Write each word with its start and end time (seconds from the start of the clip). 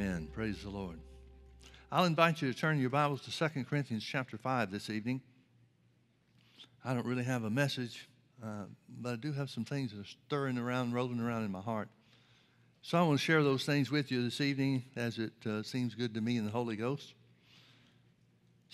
Amen. 0.00 0.28
Praise 0.32 0.62
the 0.62 0.70
Lord. 0.70 1.00
I'll 1.90 2.04
invite 2.04 2.40
you 2.40 2.52
to 2.52 2.56
turn 2.56 2.78
your 2.78 2.88
Bibles 2.88 3.20
to 3.22 3.36
2 3.36 3.64
Corinthians 3.64 4.04
chapter 4.04 4.38
5 4.38 4.70
this 4.70 4.90
evening. 4.90 5.20
I 6.84 6.94
don't 6.94 7.04
really 7.04 7.24
have 7.24 7.42
a 7.42 7.50
message, 7.50 8.08
uh, 8.40 8.66
but 9.00 9.14
I 9.14 9.16
do 9.16 9.32
have 9.32 9.50
some 9.50 9.64
things 9.64 9.90
that 9.90 10.00
are 10.00 10.16
stirring 10.26 10.56
around, 10.56 10.92
rolling 10.92 11.18
around 11.18 11.46
in 11.46 11.50
my 11.50 11.60
heart. 11.60 11.88
So 12.80 12.96
I 12.96 13.02
want 13.02 13.18
to 13.18 13.24
share 13.24 13.42
those 13.42 13.64
things 13.64 13.90
with 13.90 14.12
you 14.12 14.22
this 14.22 14.40
evening 14.40 14.84
as 14.94 15.18
it 15.18 15.32
uh, 15.44 15.64
seems 15.64 15.96
good 15.96 16.14
to 16.14 16.20
me 16.20 16.36
in 16.36 16.44
the 16.44 16.52
Holy 16.52 16.76
Ghost. 16.76 17.14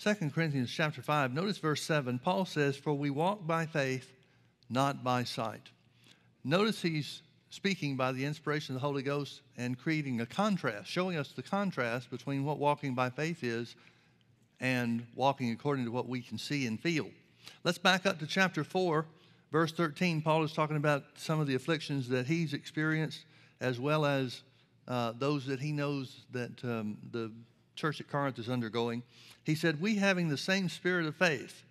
2 0.03 0.29
Corinthians 0.29 0.71
chapter 0.71 1.01
5, 1.01 1.33
notice 1.33 1.57
verse 1.57 1.81
7. 1.81 2.19
Paul 2.19 2.45
says, 2.45 2.77
For 2.77 2.93
we 2.93 3.09
walk 3.09 3.47
by 3.47 3.65
faith, 3.65 4.11
not 4.69 5.03
by 5.03 5.23
sight. 5.23 5.71
Notice 6.43 6.83
he's 6.83 7.23
speaking 7.55 7.95
by 7.95 8.11
the 8.11 8.25
inspiration 8.25 8.75
of 8.75 8.81
the 8.81 8.85
Holy 8.85 9.01
Ghost 9.01 9.39
and 9.55 9.79
creating 9.79 10.19
a 10.19 10.25
contrast, 10.25 10.89
showing 10.89 11.15
us 11.15 11.31
the 11.31 11.41
contrast 11.41 12.11
between 12.11 12.43
what 12.43 12.59
walking 12.59 12.93
by 12.93 13.09
faith 13.09 13.45
is 13.45 13.77
and 14.59 15.07
walking 15.15 15.51
according 15.51 15.85
to 15.85 15.91
what 15.91 16.09
we 16.09 16.21
can 16.21 16.37
see 16.37 16.67
and 16.67 16.77
feel. 16.77 17.09
Let's 17.63 17.77
back 17.77 18.05
up 18.05 18.19
to 18.19 18.27
chapter 18.27 18.65
4, 18.65 19.05
verse 19.53 19.71
13. 19.71 20.21
Paul 20.21 20.43
is 20.43 20.51
talking 20.51 20.75
about 20.75 21.05
some 21.15 21.39
of 21.39 21.47
the 21.47 21.55
afflictions 21.55 22.09
that 22.09 22.27
he's 22.27 22.53
experienced, 22.53 23.23
as 23.61 23.79
well 23.79 24.05
as 24.05 24.41
uh, 24.89 25.13
those 25.17 25.45
that 25.45 25.61
he 25.61 25.71
knows 25.71 26.25
that 26.33 26.61
um, 26.65 26.97
the 27.13 27.31
church 27.77 28.01
at 28.01 28.09
Corinth 28.09 28.37
is 28.37 28.49
undergoing. 28.49 29.01
He 29.45 29.55
said, 29.55 29.79
We 29.79 29.95
having 29.95 30.27
the 30.27 30.37
same 30.37 30.67
spirit 30.67 31.05
of 31.05 31.15
faith, 31.15 31.63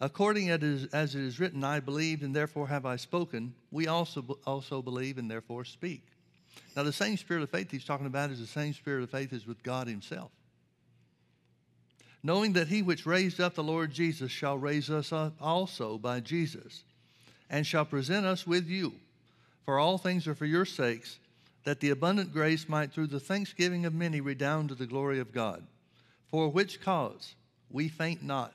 according 0.00 0.50
as 0.50 1.14
it 1.14 1.20
is 1.20 1.40
written, 1.40 1.64
I 1.64 1.80
believed 1.80 2.22
and 2.22 2.34
therefore 2.34 2.68
have 2.68 2.86
I 2.86 2.96
spoken, 2.96 3.54
we 3.70 3.86
also, 3.86 4.38
also 4.46 4.82
believe 4.82 5.18
and 5.18 5.30
therefore 5.30 5.64
speak. 5.64 6.02
Now, 6.76 6.82
the 6.82 6.92
same 6.92 7.16
spirit 7.16 7.42
of 7.42 7.50
faith 7.50 7.70
he's 7.70 7.84
talking 7.84 8.06
about 8.06 8.30
is 8.30 8.40
the 8.40 8.46
same 8.46 8.72
spirit 8.74 9.02
of 9.02 9.10
faith 9.10 9.32
as 9.32 9.46
with 9.46 9.62
God 9.62 9.88
himself. 9.88 10.30
Knowing 12.22 12.52
that 12.54 12.68
he 12.68 12.82
which 12.82 13.06
raised 13.06 13.40
up 13.40 13.54
the 13.54 13.62
Lord 13.62 13.92
Jesus 13.92 14.30
shall 14.30 14.58
raise 14.58 14.90
us 14.90 15.12
up 15.12 15.34
also 15.40 15.98
by 15.98 16.20
Jesus, 16.20 16.82
and 17.48 17.66
shall 17.66 17.84
present 17.84 18.26
us 18.26 18.46
with 18.46 18.68
you. 18.68 18.92
For 19.64 19.78
all 19.78 19.98
things 19.98 20.26
are 20.26 20.34
for 20.34 20.46
your 20.46 20.64
sakes, 20.64 21.18
that 21.64 21.80
the 21.80 21.90
abundant 21.90 22.32
grace 22.32 22.68
might 22.68 22.92
through 22.92 23.08
the 23.08 23.20
thanksgiving 23.20 23.84
of 23.86 23.94
many 23.94 24.20
redound 24.20 24.70
to 24.70 24.74
the 24.74 24.86
glory 24.86 25.20
of 25.20 25.32
God. 25.32 25.62
For 26.30 26.48
which 26.48 26.80
cause 26.80 27.34
we 27.70 27.88
faint 27.88 28.22
not. 28.22 28.52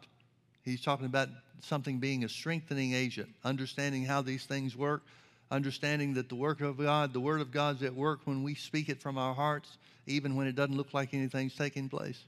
He's 0.63 0.81
talking 0.81 1.05
about 1.05 1.29
something 1.61 1.99
being 1.99 2.23
a 2.23 2.29
strengthening 2.29 2.93
agent, 2.93 3.29
understanding 3.43 4.05
how 4.05 4.21
these 4.21 4.45
things 4.45 4.75
work, 4.75 5.03
understanding 5.51 6.13
that 6.15 6.29
the 6.29 6.35
work 6.35 6.61
of 6.61 6.77
God, 6.77 7.13
the 7.13 7.19
Word 7.19 7.41
of 7.41 7.51
God's 7.51 7.83
at 7.83 7.93
work 7.93 8.21
when 8.25 8.43
we 8.43 8.55
speak 8.55 8.89
it 8.89 9.01
from 9.01 9.17
our 9.17 9.33
hearts, 9.33 9.77
even 10.07 10.35
when 10.35 10.47
it 10.47 10.55
doesn't 10.55 10.75
look 10.75 10.93
like 10.93 11.13
anything's 11.13 11.55
taking 11.55 11.89
place. 11.89 12.23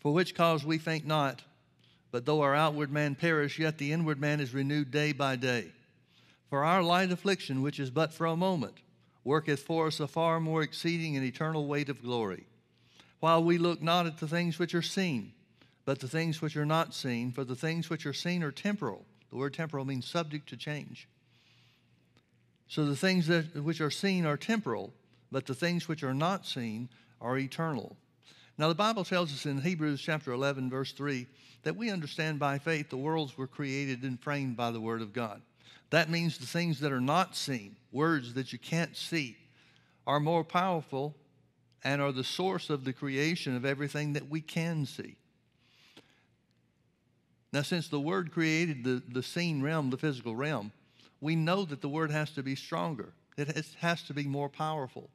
For 0.00 0.12
which 0.12 0.34
cause 0.34 0.64
we 0.64 0.78
faint 0.78 1.06
not, 1.06 1.42
but 2.12 2.24
though 2.24 2.40
our 2.42 2.54
outward 2.54 2.90
man 2.90 3.16
perish, 3.16 3.58
yet 3.58 3.78
the 3.78 3.92
inward 3.92 4.20
man 4.20 4.40
is 4.40 4.54
renewed 4.54 4.90
day 4.90 5.12
by 5.12 5.36
day. 5.36 5.72
For 6.48 6.64
our 6.64 6.82
light 6.82 7.10
affliction, 7.10 7.60
which 7.60 7.80
is 7.80 7.90
but 7.90 8.12
for 8.12 8.26
a 8.26 8.36
moment, 8.36 8.76
worketh 9.24 9.60
for 9.60 9.88
us 9.88 9.98
a 9.98 10.06
far 10.06 10.38
more 10.38 10.62
exceeding 10.62 11.16
and 11.16 11.24
eternal 11.24 11.66
weight 11.66 11.88
of 11.88 12.02
glory. 12.02 12.46
While 13.18 13.42
we 13.42 13.58
look 13.58 13.82
not 13.82 14.06
at 14.06 14.18
the 14.18 14.28
things 14.28 14.58
which 14.58 14.74
are 14.74 14.82
seen, 14.82 15.32
but 15.86 16.00
the 16.00 16.08
things 16.08 16.42
which 16.42 16.56
are 16.56 16.66
not 16.66 16.92
seen, 16.92 17.32
for 17.32 17.44
the 17.44 17.54
things 17.54 17.88
which 17.88 18.04
are 18.04 18.12
seen 18.12 18.42
are 18.42 18.50
temporal. 18.50 19.06
The 19.30 19.36
word 19.36 19.54
temporal 19.54 19.84
means 19.84 20.06
subject 20.06 20.48
to 20.50 20.56
change. 20.56 21.08
So 22.68 22.84
the 22.84 22.96
things 22.96 23.28
that, 23.28 23.54
which 23.62 23.80
are 23.80 23.90
seen 23.90 24.26
are 24.26 24.36
temporal, 24.36 24.92
but 25.30 25.46
the 25.46 25.54
things 25.54 25.86
which 25.86 26.02
are 26.02 26.12
not 26.12 26.44
seen 26.44 26.88
are 27.20 27.38
eternal. 27.38 27.96
Now, 28.58 28.68
the 28.68 28.74
Bible 28.74 29.04
tells 29.04 29.32
us 29.32 29.46
in 29.46 29.60
Hebrews 29.60 30.00
chapter 30.00 30.32
11, 30.32 30.70
verse 30.70 30.92
3, 30.92 31.26
that 31.62 31.76
we 31.76 31.90
understand 31.90 32.40
by 32.40 32.58
faith 32.58 32.90
the 32.90 32.96
worlds 32.96 33.38
were 33.38 33.46
created 33.46 34.02
and 34.02 34.20
framed 34.20 34.56
by 34.56 34.72
the 34.72 34.80
Word 34.80 35.02
of 35.02 35.12
God. 35.12 35.40
That 35.90 36.10
means 36.10 36.38
the 36.38 36.46
things 36.46 36.80
that 36.80 36.90
are 36.90 37.00
not 37.00 37.36
seen, 37.36 37.76
words 37.92 38.34
that 38.34 38.52
you 38.52 38.58
can't 38.58 38.96
see, 38.96 39.36
are 40.04 40.18
more 40.18 40.42
powerful 40.42 41.14
and 41.84 42.02
are 42.02 42.12
the 42.12 42.24
source 42.24 42.70
of 42.70 42.84
the 42.84 42.92
creation 42.92 43.54
of 43.54 43.64
everything 43.64 44.14
that 44.14 44.28
we 44.28 44.40
can 44.40 44.84
see. 44.84 45.16
Now, 47.56 47.62
since 47.62 47.88
the 47.88 47.98
Word 47.98 48.32
created 48.32 48.84
the, 48.84 49.02
the 49.08 49.22
seen 49.22 49.62
realm, 49.62 49.88
the 49.88 49.96
physical 49.96 50.36
realm, 50.36 50.72
we 51.22 51.34
know 51.36 51.64
that 51.64 51.80
the 51.80 51.88
Word 51.88 52.10
has 52.10 52.30
to 52.32 52.42
be 52.42 52.54
stronger, 52.54 53.14
it 53.38 53.48
has 53.78 54.02
to 54.02 54.12
be 54.12 54.24
more 54.24 54.50
powerful. 54.50 55.08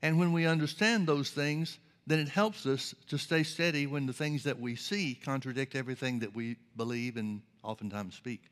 And 0.00 0.18
when 0.18 0.32
we 0.32 0.46
understand 0.46 1.06
those 1.06 1.28
things, 1.28 1.78
then 2.06 2.20
it 2.20 2.30
helps 2.30 2.64
us 2.64 2.94
to 3.08 3.18
stay 3.18 3.42
steady 3.42 3.86
when 3.86 4.06
the 4.06 4.14
things 4.14 4.44
that 4.44 4.58
we 4.58 4.76
see 4.76 5.14
contradict 5.14 5.74
everything 5.74 6.20
that 6.20 6.34
we 6.34 6.56
believe 6.74 7.18
and 7.18 7.42
oftentimes 7.62 8.14
speak. 8.14 8.44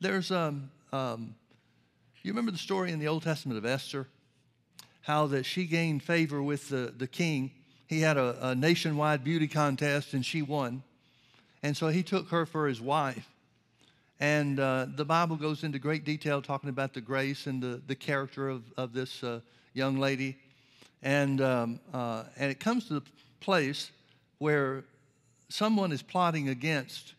There's, 0.00 0.32
um, 0.32 0.68
um, 0.92 1.36
you 2.24 2.32
remember 2.32 2.50
the 2.50 2.58
story 2.58 2.90
in 2.90 2.98
the 2.98 3.06
Old 3.06 3.22
Testament 3.22 3.56
of 3.56 3.64
Esther? 3.64 4.08
How 5.02 5.28
that 5.28 5.46
she 5.46 5.64
gained 5.64 6.02
favor 6.02 6.42
with 6.42 6.70
the, 6.70 6.92
the 6.98 7.06
king. 7.06 7.52
He 7.86 8.00
had 8.00 8.16
a, 8.16 8.48
a 8.48 8.54
nationwide 8.56 9.22
beauty 9.22 9.46
contest 9.46 10.12
and 10.12 10.26
she 10.26 10.42
won. 10.42 10.82
And 11.62 11.76
so 11.76 11.88
he 11.88 12.02
took 12.02 12.28
her 12.28 12.46
for 12.46 12.66
his 12.66 12.80
wife. 12.80 13.28
And 14.18 14.60
uh, 14.60 14.86
the 14.94 15.04
Bible 15.04 15.36
goes 15.36 15.64
into 15.64 15.78
great 15.78 16.04
detail 16.04 16.42
talking 16.42 16.68
about 16.68 16.92
the 16.92 17.00
grace 17.00 17.46
and 17.46 17.62
the, 17.62 17.80
the 17.86 17.94
character 17.94 18.48
of, 18.48 18.62
of 18.76 18.92
this 18.92 19.22
uh, 19.22 19.40
young 19.72 19.98
lady. 19.98 20.36
And, 21.02 21.40
um, 21.40 21.80
uh, 21.92 22.24
and 22.36 22.50
it 22.50 22.60
comes 22.60 22.86
to 22.88 22.94
the 22.94 23.02
place 23.40 23.90
where 24.38 24.84
someone 25.48 25.92
is 25.92 26.02
plotting 26.02 26.48
against 26.50 27.14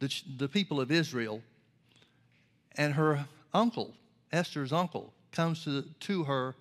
the, 0.00 0.12
the 0.38 0.48
people 0.48 0.80
of 0.80 0.90
Israel 0.90 1.42
and 2.76 2.94
her 2.94 3.26
uncle, 3.52 3.94
Esther's 4.32 4.72
uncle, 4.72 5.12
comes 5.32 5.64
to, 5.64 5.82
to 6.00 6.24
her 6.24 6.54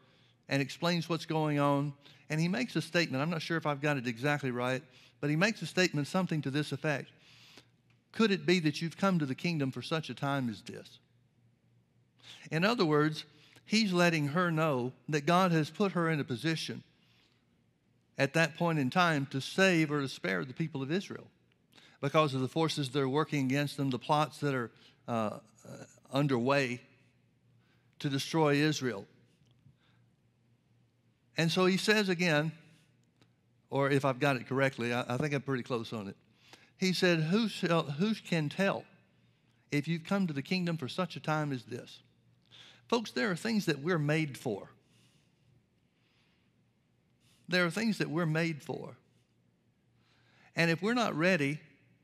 and 0.49 0.61
explains 0.61 1.09
what's 1.09 1.25
going 1.25 1.59
on. 1.59 1.93
And 2.29 2.39
he 2.39 2.47
makes 2.47 2.75
a 2.75 2.81
statement. 2.81 3.21
I'm 3.21 3.29
not 3.29 3.41
sure 3.41 3.57
if 3.57 3.65
I've 3.65 3.81
got 3.81 3.97
it 3.97 4.07
exactly 4.07 4.51
right, 4.51 4.83
but 5.23 5.29
he 5.29 5.37
makes 5.37 5.61
a 5.61 5.65
statement, 5.65 6.05
something 6.05 6.41
to 6.41 6.51
this 6.51 6.73
effect 6.73 7.09
Could 8.11 8.29
it 8.29 8.45
be 8.45 8.59
that 8.59 8.81
you've 8.81 8.97
come 8.97 9.19
to 9.19 9.25
the 9.25 9.33
kingdom 9.33 9.71
for 9.71 9.81
such 9.81 10.09
a 10.09 10.13
time 10.13 10.49
as 10.49 10.61
this? 10.63 10.99
In 12.51 12.65
other 12.65 12.83
words, 12.83 13.23
he's 13.65 13.93
letting 13.93 14.27
her 14.27 14.51
know 14.51 14.91
that 15.07 15.25
God 15.25 15.53
has 15.53 15.69
put 15.69 15.93
her 15.93 16.09
in 16.09 16.19
a 16.19 16.25
position 16.25 16.83
at 18.17 18.33
that 18.33 18.57
point 18.57 18.79
in 18.79 18.89
time 18.89 19.25
to 19.27 19.39
save 19.39 19.93
or 19.93 20.01
to 20.01 20.09
spare 20.09 20.43
the 20.43 20.53
people 20.53 20.81
of 20.81 20.91
Israel 20.91 21.27
because 22.01 22.33
of 22.33 22.41
the 22.41 22.49
forces 22.49 22.89
that 22.89 22.99
are 22.99 23.07
working 23.07 23.45
against 23.45 23.77
them, 23.77 23.91
the 23.91 23.99
plots 23.99 24.39
that 24.39 24.53
are 24.53 24.71
uh, 25.07 25.39
underway 26.11 26.81
to 27.99 28.09
destroy 28.09 28.55
Israel. 28.55 29.05
And 31.37 31.49
so 31.49 31.65
he 31.65 31.77
says 31.77 32.09
again, 32.09 32.51
or 33.73 33.89
if 33.89 34.05
I've 34.05 34.19
got 34.19 34.35
it 34.35 34.47
correctly, 34.47 34.93
I, 34.93 35.03
I 35.07 35.17
think 35.17 35.33
I'm 35.33 35.41
pretty 35.41 35.63
close 35.63 35.93
on 35.93 36.07
it. 36.07 36.15
He 36.77 36.93
said, 36.93 37.21
who, 37.21 37.47
shall, 37.47 37.81
who 37.81 38.13
can 38.13 38.47
tell 38.47 38.83
if 39.71 39.87
you've 39.87 40.03
come 40.03 40.27
to 40.27 40.33
the 40.33 40.43
kingdom 40.43 40.77
for 40.77 40.87
such 40.87 41.15
a 41.15 41.19
time 41.19 41.51
as 41.51 41.63
this? 41.63 42.01
Folks, 42.87 43.09
there 43.09 43.31
are 43.31 43.35
things 43.35 43.65
that 43.65 43.79
we're 43.79 43.97
made 43.97 44.37
for. 44.37 44.69
There 47.49 47.65
are 47.65 47.71
things 47.71 47.97
that 47.97 48.11
we're 48.11 48.27
made 48.27 48.61
for. 48.61 48.95
And 50.55 50.69
if 50.69 50.83
we're 50.83 50.93
not 50.93 51.15
ready 51.15 51.59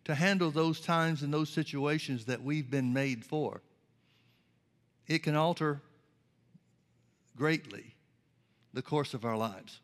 to 0.06 0.16
handle 0.16 0.50
those 0.50 0.80
times 0.80 1.22
and 1.22 1.32
those 1.32 1.52
situations 1.52 2.26
that 2.26 2.42
we've 2.42 2.72
been 2.72 2.94
made 2.94 3.24
for, 3.24 3.62
it 5.08 5.22
can 5.22 5.36
alter 5.36 5.82
greatly 7.38 7.94
the 8.74 8.82
course 8.82 9.14
of 9.14 9.24
our 9.24 9.38
lives. 9.38 9.82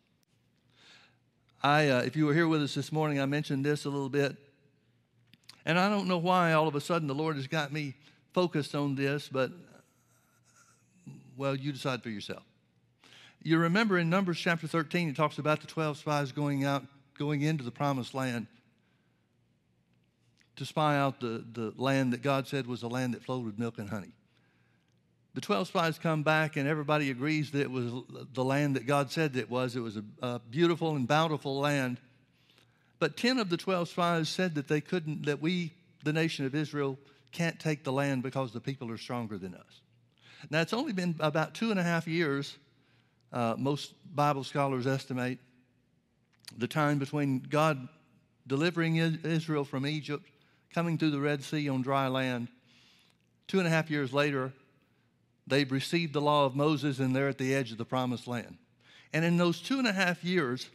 I, 1.64 1.90
uh, 1.90 2.02
if 2.02 2.16
you 2.16 2.26
were 2.26 2.34
here 2.34 2.48
with 2.48 2.62
us 2.62 2.76
this 2.76 2.92
morning, 2.92 3.20
I 3.20 3.26
mentioned 3.26 3.66
this 3.66 3.86
a 3.86 3.90
little 3.90 4.10
bit. 4.10 4.36
And 5.66 5.80
I 5.80 5.90
don't 5.90 6.08
know 6.08 6.18
why 6.18 6.54
all 6.54 6.68
of 6.68 6.76
a 6.76 6.82
sudden 6.82 7.08
the 7.08 7.16
Lord 7.16 7.36
has 7.38 7.48
got 7.48 7.74
me 7.74 7.96
focused 8.34 8.76
on 8.76 8.96
this, 8.96 9.28
but 9.30 9.52
well, 11.38 11.56
you 11.56 11.72
decide 11.72 12.04
for 12.04 12.10
yourself. 12.10 12.44
You 13.42 13.60
remember 13.60 13.98
in 13.98 14.10
Numbers 14.10 14.40
chapter 14.40 14.68
13, 14.68 15.10
it 15.10 15.16
talks 15.16 15.38
about 15.38 15.62
the 15.62 15.68
12 15.68 15.98
spies 15.98 16.32
going 16.32 16.64
out, 16.64 16.84
going 17.18 17.42
into 17.42 17.64
the 17.64 17.72
promised 17.72 18.14
land 18.14 18.48
to 20.56 20.66
spy 20.66 20.98
out 20.98 21.20
the, 21.20 21.44
the 21.54 21.74
land 21.76 22.14
that 22.14 22.22
God 22.22 22.48
said 22.48 22.68
was 22.68 22.84
a 22.84 22.88
land 22.88 23.14
that 23.14 23.24
flowed 23.24 23.46
with 23.46 23.60
milk 23.60 23.78
and 23.78 23.90
honey. 23.90 24.14
The 25.36 25.42
12 25.42 25.68
spies 25.68 26.00
come 26.00 26.24
back, 26.24 26.56
and 26.56 26.66
everybody 26.66 27.12
agrees 27.12 27.52
that 27.52 27.60
it 27.60 27.70
was 27.70 27.92
the 28.34 28.44
land 28.44 28.78
that 28.78 28.88
God 28.88 29.12
said 29.12 29.34
that 29.34 29.42
it 29.42 29.50
was. 29.50 29.76
It 29.76 29.82
was 29.82 29.98
a, 29.98 30.04
a 30.22 30.40
beautiful 30.40 30.96
and 30.96 31.06
bountiful 31.06 31.60
land. 31.60 32.00
But 33.00 33.18
10 33.18 33.40
of 33.40 33.50
the 33.50 33.58
12 33.58 33.90
spies 33.90 34.30
said 34.30 34.56
that 34.56 34.70
they 34.70 34.80
couldn't, 34.80 35.26
that 35.26 35.42
we, 35.42 35.74
the 36.06 36.14
nation 36.14 36.46
of 36.46 36.56
Israel, 36.56 36.98
can't 37.34 37.60
take 37.60 37.84
the 37.84 37.92
land 37.92 38.24
because 38.24 38.54
the 38.54 38.62
people 38.62 38.90
are 38.90 38.98
stronger 38.98 39.38
than 39.38 39.54
us. 39.56 39.82
Now, 40.50 40.62
it's 40.62 40.72
only 40.72 40.94
been 40.94 41.16
about 41.20 41.54
two 41.54 41.70
and 41.70 41.80
a 41.82 41.84
half 41.84 42.08
years 42.08 42.58
uh, 43.34 43.56
most 43.58 43.94
Bible 44.16 44.46
scholars 44.46 44.88
estimate 44.88 45.40
the 46.58 46.68
time 46.68 46.98
between 46.98 47.40
God 47.40 47.90
delivering 48.48 48.96
Israel 48.96 49.66
from 49.66 49.86
Egypt, 49.86 50.30
coming 50.74 50.98
through 50.98 51.12
the 51.12 51.20
Red 51.20 51.44
Sea 51.44 51.68
on 51.68 51.82
dry 51.82 52.08
land. 52.08 52.48
Two 53.48 53.60
and 53.60 53.68
a 53.68 53.70
half 53.70 53.92
years 53.92 54.14
later, 54.14 54.54
they've 55.48 55.72
received 55.72 56.14
the 56.14 56.22
law 56.22 56.46
of 56.46 56.56
Moses 56.56 57.00
and 57.00 57.16
they're 57.16 57.30
at 57.30 57.38
the 57.38 57.54
edge 57.54 57.72
of 57.72 57.78
the 57.78 57.86
promised 57.86 58.28
land. 58.28 58.58
And 59.14 59.24
in 59.24 59.38
those 59.38 59.62
two 59.62 59.80
and 59.80 59.88
a 59.88 59.94
half 59.94 60.24
years, 60.24 60.70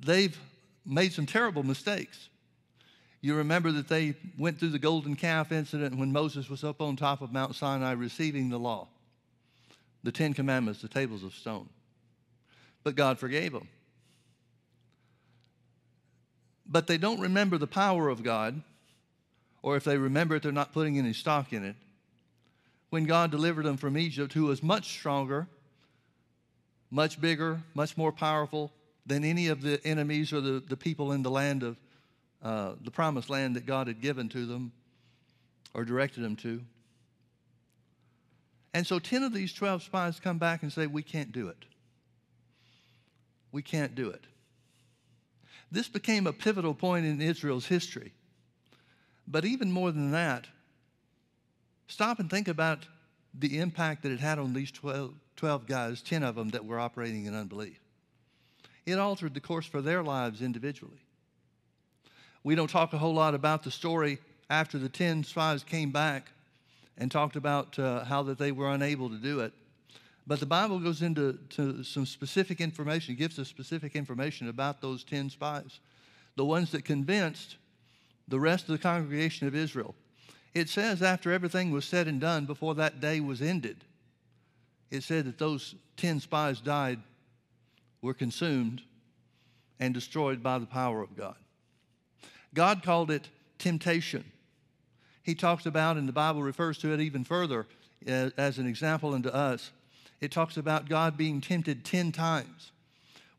they've 0.00 0.38
made 0.84 1.12
some 1.12 1.26
terrible 1.26 1.62
mistakes. 1.62 2.28
You 3.20 3.36
remember 3.36 3.72
that 3.72 3.88
they 3.88 4.14
went 4.38 4.58
through 4.58 4.70
the 4.70 4.78
golden 4.78 5.16
calf 5.16 5.50
incident 5.50 5.96
when 5.96 6.12
Moses 6.12 6.50
was 6.50 6.62
up 6.62 6.82
on 6.82 6.96
top 6.96 7.22
of 7.22 7.32
Mount 7.32 7.54
Sinai 7.54 7.92
receiving 7.92 8.50
the 8.50 8.58
law, 8.58 8.88
the 10.02 10.12
Ten 10.12 10.34
Commandments, 10.34 10.82
the 10.82 10.88
tables 10.88 11.22
of 11.22 11.34
stone. 11.34 11.68
But 12.82 12.96
God 12.96 13.18
forgave 13.18 13.52
them. 13.52 13.68
But 16.66 16.86
they 16.86 16.98
don't 16.98 17.20
remember 17.20 17.56
the 17.56 17.66
power 17.66 18.08
of 18.08 18.22
God, 18.22 18.62
or 19.62 19.76
if 19.76 19.84
they 19.84 19.96
remember 19.96 20.36
it, 20.36 20.42
they're 20.42 20.52
not 20.52 20.72
putting 20.72 20.98
any 20.98 21.14
stock 21.14 21.52
in 21.52 21.64
it. 21.64 21.76
When 22.94 23.06
God 23.06 23.32
delivered 23.32 23.64
them 23.64 23.76
from 23.76 23.98
Egypt, 23.98 24.34
who 24.34 24.44
was 24.44 24.62
much 24.62 24.90
stronger, 24.90 25.48
much 26.92 27.20
bigger, 27.20 27.60
much 27.74 27.96
more 27.96 28.12
powerful, 28.12 28.70
than 29.04 29.24
any 29.24 29.48
of 29.48 29.62
the 29.62 29.84
enemies 29.84 30.32
or 30.32 30.40
the, 30.40 30.62
the 30.68 30.76
people 30.76 31.10
in 31.10 31.24
the 31.24 31.30
land 31.30 31.64
of 31.64 31.76
uh, 32.40 32.74
the 32.84 32.92
promised 32.92 33.28
land 33.28 33.56
that 33.56 33.66
God 33.66 33.88
had 33.88 34.00
given 34.00 34.28
to 34.28 34.46
them 34.46 34.70
or 35.74 35.84
directed 35.84 36.22
them 36.22 36.36
to. 36.36 36.62
And 38.72 38.86
so 38.86 39.00
10 39.00 39.24
of 39.24 39.32
these 39.32 39.52
12 39.52 39.82
spies 39.82 40.20
come 40.20 40.38
back 40.38 40.62
and 40.62 40.72
say, 40.72 40.86
We 40.86 41.02
can't 41.02 41.32
do 41.32 41.48
it. 41.48 41.64
We 43.50 43.62
can't 43.62 43.96
do 43.96 44.10
it. 44.10 44.22
This 45.72 45.88
became 45.88 46.28
a 46.28 46.32
pivotal 46.32 46.74
point 46.74 47.06
in 47.06 47.20
Israel's 47.20 47.66
history. 47.66 48.12
But 49.26 49.44
even 49.44 49.72
more 49.72 49.90
than 49.90 50.12
that, 50.12 50.46
stop 51.94 52.18
and 52.18 52.28
think 52.28 52.48
about 52.48 52.86
the 53.32 53.58
impact 53.58 54.02
that 54.02 54.12
it 54.12 54.20
had 54.20 54.38
on 54.38 54.52
these 54.52 54.70
12, 54.70 55.14
12 55.36 55.66
guys, 55.66 56.02
10 56.02 56.22
of 56.22 56.34
them 56.34 56.50
that 56.50 56.64
were 56.64 56.78
operating 56.78 57.26
in 57.26 57.34
unbelief 57.34 57.80
it 58.86 58.98
altered 58.98 59.34
the 59.34 59.40
course 59.40 59.66
for 59.66 59.80
their 59.80 60.02
lives 60.02 60.42
individually. 60.42 61.00
We 62.42 62.54
don't 62.54 62.68
talk 62.68 62.92
a 62.92 62.98
whole 62.98 63.14
lot 63.14 63.34
about 63.34 63.62
the 63.62 63.70
story 63.70 64.18
after 64.50 64.78
the 64.78 64.88
10 64.88 65.24
spies 65.24 65.64
came 65.64 65.90
back 65.90 66.30
and 66.98 67.10
talked 67.10 67.36
about 67.36 67.78
uh, 67.78 68.04
how 68.04 68.22
that 68.24 68.38
they 68.38 68.52
were 68.52 68.70
unable 68.70 69.08
to 69.08 69.16
do 69.16 69.40
it. 69.40 69.52
But 70.26 70.40
the 70.40 70.46
Bible 70.46 70.78
goes 70.78 71.02
into 71.02 71.38
some 71.82 72.06
specific 72.06 72.60
information, 72.60 73.14
gives 73.14 73.38
us 73.38 73.48
specific 73.48 73.94
information 73.94 74.48
about 74.48 74.80
those 74.80 75.04
10 75.04 75.30
spies, 75.30 75.80
the 76.36 76.44
ones 76.44 76.70
that 76.72 76.84
convinced 76.84 77.56
the 78.28 78.40
rest 78.40 78.64
of 78.64 78.72
the 78.72 78.78
congregation 78.78 79.46
of 79.46 79.54
Israel. 79.54 79.94
It 80.54 80.68
says 80.68 81.02
after 81.02 81.32
everything 81.32 81.70
was 81.72 81.84
said 81.84 82.06
and 82.06 82.20
done, 82.20 82.46
before 82.46 82.76
that 82.76 83.00
day 83.00 83.20
was 83.20 83.42
ended, 83.42 83.84
it 84.90 85.02
said 85.02 85.26
that 85.26 85.38
those 85.38 85.74
10 85.96 86.20
spies 86.20 86.60
died 86.60 87.00
were 88.00 88.14
consumed 88.14 88.82
and 89.80 89.92
destroyed 89.92 90.42
by 90.42 90.58
the 90.58 90.66
power 90.66 91.02
of 91.02 91.16
God. 91.16 91.36
God 92.54 92.84
called 92.84 93.10
it 93.10 93.28
temptation. 93.58 94.24
He 95.22 95.34
talks 95.34 95.66
about, 95.66 95.96
and 95.96 96.06
the 96.06 96.12
Bible 96.12 96.42
refers 96.42 96.78
to 96.78 96.92
it 96.92 97.00
even 97.00 97.24
further 97.24 97.66
as, 98.06 98.32
as 98.36 98.58
an 98.58 98.66
example 98.66 99.14
unto 99.14 99.30
us. 99.30 99.72
It 100.20 100.30
talks 100.30 100.56
about 100.56 100.88
God 100.88 101.16
being 101.16 101.40
tempted 101.40 101.84
10 101.84 102.12
times. 102.12 102.70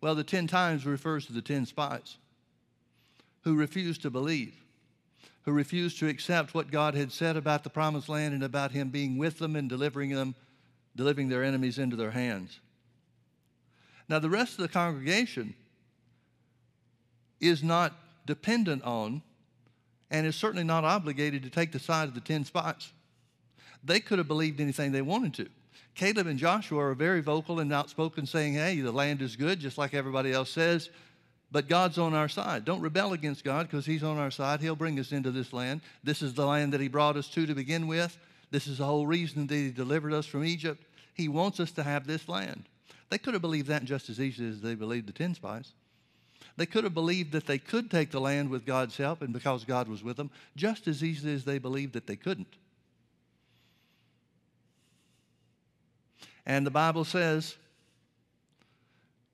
Well, 0.02 0.16
the 0.16 0.24
10 0.24 0.48
times 0.48 0.86
refers 0.86 1.26
to 1.28 1.34
the 1.34 1.42
10 1.42 1.68
spies 1.68 2.18
who 3.44 3.56
refused 3.56 4.02
to 4.02 4.10
believe, 4.10 4.54
who 5.46 5.52
refused 5.52 6.00
to 6.00 6.08
accept 6.08 6.54
what 6.54 6.72
God 6.72 6.96
had 6.96 7.12
said 7.12 7.38
about 7.38 7.64
the 7.64 7.70
promised 7.70 8.10
land 8.10 8.34
and 8.34 8.44
about 8.44 8.72
Him 8.72 8.90
being 8.90 9.18
with 9.18 9.38
them 9.38 9.56
and 9.56 9.70
delivering 9.70 10.10
them, 10.10 10.36
delivering 10.96 11.30
their 11.30 11.44
enemies 11.44 11.78
into 11.78 11.96
their 11.96 12.12
hands. 12.12 12.60
Now, 14.10 14.20
the 14.20 14.30
rest 14.30 14.54
of 14.54 14.60
the 14.60 14.68
congregation 14.68 15.54
is 17.40 17.64
not 17.64 17.94
dependent 18.26 18.84
on 18.84 19.22
and 20.10 20.26
is 20.26 20.36
certainly 20.36 20.64
not 20.64 20.84
obligated 20.84 21.44
to 21.44 21.50
take 21.50 21.72
the 21.72 21.80
side 21.80 22.08
of 22.08 22.16
the 22.16 22.22
10 22.22 22.46
spies. 22.46 22.92
They 23.84 24.00
could 24.00 24.18
have 24.18 24.28
believed 24.28 24.60
anything 24.60 24.92
they 24.92 25.02
wanted 25.02 25.34
to. 25.36 25.48
Caleb 25.94 26.28
and 26.28 26.40
Joshua 26.40 26.80
are 26.80 26.94
very 26.94 27.22
vocal 27.22 27.60
and 27.60 27.72
outspoken, 27.72 28.26
saying, 28.26 28.56
Hey, 28.56 28.82
the 28.82 28.92
land 28.92 29.22
is 29.22 29.36
good, 29.36 29.60
just 29.60 29.78
like 29.78 29.94
everybody 29.94 30.32
else 30.32 30.50
says, 30.50 30.90
but 31.56 31.70
God's 31.70 31.98
on 31.98 32.14
our 32.14 32.28
side. 32.28 32.66
Don't 32.66 32.82
rebel 32.82 33.14
against 33.14 33.46
God 33.46 33.66
because 33.66 33.86
He's 33.86 34.04
on 34.04 34.18
our 34.18 34.30
side. 34.30 34.60
He'll 34.60 34.76
bring 34.76 35.00
us 35.00 35.14
into 35.14 35.32
this 35.32 35.54
land. 35.54 35.80
This 36.04 36.22
is 36.22 36.34
the 36.34 36.46
land 36.46 36.74
that 36.74 36.82
He 36.82 36.90
brought 36.90 37.16
us 37.16 37.30
to 37.30 37.46
to 37.46 37.56
begin 37.56 37.88
with. 37.88 38.18
This 38.52 38.68
is 38.68 38.80
the 38.80 38.86
whole 38.86 39.08
reason 39.08 39.48
that 39.48 39.56
He 39.56 39.72
delivered 39.72 40.12
us 40.12 40.26
from 40.26 40.44
Egypt. 40.44 40.84
He 41.14 41.30
wants 41.30 41.62
us 41.62 41.72
to 41.72 41.84
have 41.84 42.06
this 42.06 42.28
land. 42.28 42.66
They 43.10 43.18
could 43.18 43.36
have 43.36 43.42
believed 43.42 43.70
that 43.70 43.86
just 43.86 44.10
as 44.10 44.20
easily 44.20 44.50
as 44.50 44.60
they 44.60 44.76
believed 44.76 45.08
the 45.08 45.14
10 45.14 45.36
spies. 45.36 45.72
They 46.58 46.66
could 46.66 46.84
have 46.84 46.94
believed 46.94 47.32
that 47.32 47.48
they 47.48 47.58
could 47.58 47.90
take 47.90 48.12
the 48.12 48.20
land 48.20 48.50
with 48.50 48.66
God's 48.66 48.98
help 48.98 49.22
and 49.22 49.32
because 49.32 49.64
God 49.64 49.88
was 49.88 50.04
with 50.04 50.18
them, 50.18 50.32
just 50.58 50.90
as 50.90 51.06
easily 51.06 51.34
as 51.34 51.46
they 51.46 51.58
believed 51.58 51.94
that 51.94 52.06
they 52.06 52.18
couldn't. 52.18 52.58
And 56.46 56.68
the 56.68 56.72
Bible 56.72 57.06
says 57.06 57.56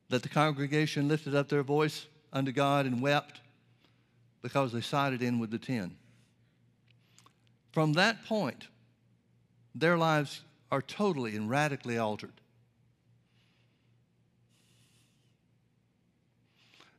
that 0.10 0.22
the 0.22 0.30
congregation 0.30 1.08
lifted 1.08 1.34
up 1.34 1.50
their 1.50 1.64
voice 1.64 2.06
unto 2.34 2.52
God 2.52 2.86
and 2.86 3.02
wept 3.02 3.42
because 4.42 4.72
they 4.72 4.82
sided 4.82 5.22
in 5.22 5.40
with 5.40 5.52
the 5.52 5.60
ten. 5.60 5.96
From 7.72 7.94
that 7.94 8.26
point, 8.26 8.68
their 9.74 9.98
lives 9.98 10.42
are 10.72 10.82
totally 10.82 11.36
and 11.36 11.50
radically 11.50 11.98
altered. 11.98 12.34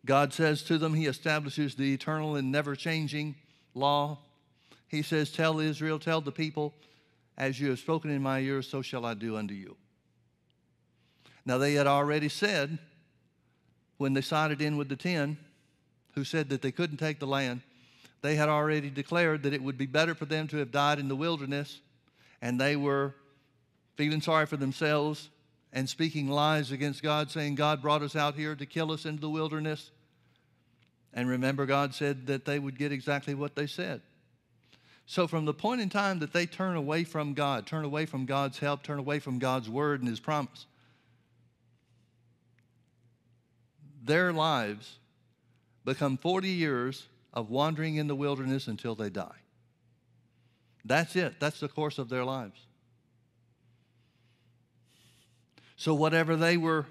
God 0.05 0.33
says 0.33 0.63
to 0.65 0.79
them, 0.79 0.95
He 0.95 1.07
establishes 1.07 1.75
the 1.75 1.93
eternal 1.95 2.37
and 2.37 2.51
never 2.51 2.75
changing 2.75 3.37
law. 3.75 4.19
He 4.89 5.03
says, 5.03 5.31
Tell 5.31 5.61
Israel, 5.61 5.99
tell 5.99 6.21
the 6.21 6.33
people, 6.33 6.75
as 7.39 7.61
you 7.61 7.71
have 7.71 7.79
spoken 7.79 8.11
in 8.11 8.23
my 8.23 8.41
ears, 8.41 8.69
so 8.69 8.83
shall 8.83 9.07
I 9.07 9.15
do 9.15 9.37
unto 9.37 9.55
you. 9.55 9.77
Now, 11.45 11.59
they 11.59 11.75
had 11.75 11.87
already 11.87 12.29
said, 12.29 12.79
when 14.03 14.13
they 14.13 14.21
sided 14.21 14.61
in 14.61 14.77
with 14.77 14.89
the 14.89 14.97
ten, 14.97 15.39
who 16.15 16.25
said 16.25 16.49
that 16.49 16.61
they 16.61 16.73
couldn't 16.73 16.99
take 16.99 17.21
the 17.21 17.27
land, 17.27 17.63
they 18.21 18.35
had 18.35 18.49
already 18.49 18.91
declared 18.91 19.45
that 19.45 19.55
it 19.55 19.63
would 19.63 19.79
be 19.79 19.87
better 19.87 20.15
for 20.15 20.25
them 20.27 20.49
to 20.49 20.57
have 20.59 20.73
died 20.73 20.99
in 20.99 21.07
the 21.07 21.17
wilderness, 21.17 21.81
and 22.43 22.61
they 22.61 22.77
were 22.77 23.15
feeling 23.97 24.21
sorry 24.21 24.47
for 24.47 24.57
themselves 24.57 25.31
and 25.73 25.89
speaking 25.89 26.29
lies 26.29 26.73
against 26.73 27.03
God, 27.03 27.31
saying, 27.31 27.55
God 27.55 27.81
brought 27.81 28.03
us 28.03 28.17
out 28.17 28.35
here 28.35 28.55
to 28.57 28.67
kill 28.67 28.91
us 28.91 29.07
into 29.07 29.21
the 29.21 29.31
wilderness. 29.31 29.93
And 31.15 31.29
remember, 31.29 31.65
God 31.65 31.95
said 31.95 32.27
that 32.27 32.45
they 32.45 32.59
would 32.59 32.77
get 32.77 32.91
exactly 32.91 33.35
what 33.35 33.55
they 33.55 33.67
said. 33.67 34.03
So, 35.07 35.27
from 35.27 35.45
the 35.45 35.55
point 35.55 35.81
in 35.81 35.89
time 35.89 36.19
that 36.19 36.33
they 36.33 36.47
turn 36.47 36.77
away 36.77 37.05
from 37.05 37.35
God, 37.35 37.67
turn 37.67 37.85
away 37.85 38.07
from 38.07 38.27
God's 38.27 38.59
help, 38.59 38.83
turn 38.83 38.99
away 38.99 39.19
from 39.19 39.39
God's 39.39 39.71
word 39.71 40.01
and 40.01 40.09
His 40.09 40.21
promise, 40.21 40.67
their 44.05 44.33
lives 44.33 44.99
become 45.85 46.17
40 46.17 46.49
years 46.49 47.09
of 47.33 47.51
wandering 47.51 47.97
in 47.97 48.07
the 48.07 48.15
wilderness 48.15 48.67
until 48.67 48.95
they 48.95 49.11
die. 49.11 49.37
That's 50.85 51.17
it. 51.17 51.35
That's 51.39 51.61
the 51.61 51.69
course 51.69 51.99
of 51.99 52.09
their 52.09 52.25
lives. 52.25 52.67
So, 55.77 55.95
whatever 55.95 56.37
they 56.37 56.57
were 56.57 56.87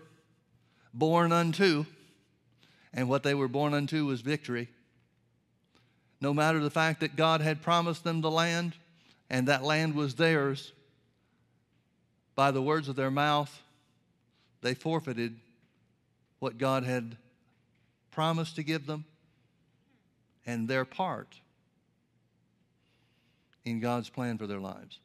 born 0.93 1.31
unto, 1.31 1.85
and 2.93 3.07
what 3.07 3.23
they 3.23 3.33
were 3.33 3.47
born 3.47 3.73
unto 3.73 4.05
was 4.05 4.21
victory. 4.21 4.69
No 6.19 6.33
matter 6.33 6.59
the 6.59 6.69
fact 6.69 6.99
that 6.99 7.15
God 7.15 7.41
had 7.41 7.61
promised 7.61 8.03
them 8.03 8.21
the 8.21 8.31
land, 8.31 8.75
and 9.29 9.47
that 9.47 9.63
land 9.63 9.95
was 9.95 10.15
theirs, 10.15 10.73
by 12.35 12.51
the 12.51 12.61
words 12.61 12.87
of 12.89 12.95
their 12.95 13.11
mouth, 13.11 13.61
they 14.61 14.73
forfeited 14.73 15.37
what 16.41 16.57
God 16.57 16.83
had 16.83 17.15
promised 18.11 18.57
to 18.57 18.63
give 18.63 18.85
them 18.85 19.05
and 20.45 20.67
their 20.67 20.83
part 20.83 21.39
in 23.63 23.79
God's 23.79 24.09
plan 24.09 24.37
for 24.37 24.47
their 24.47 24.59
lives. 24.59 24.99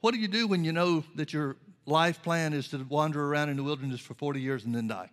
What 0.00 0.14
do 0.14 0.20
you 0.20 0.28
do 0.28 0.46
when 0.46 0.64
you 0.64 0.72
know 0.72 1.04
that 1.16 1.32
your 1.32 1.56
life 1.88 2.22
plan 2.22 2.52
is 2.52 2.68
to 2.68 2.78
wander 2.88 3.24
around 3.24 3.48
in 3.48 3.56
the 3.56 3.62
wilderness 3.62 4.00
for 4.00 4.14
40 4.14 4.40
years 4.40 4.64
and 4.64 4.74
then 4.74 4.86
die. 4.86 5.10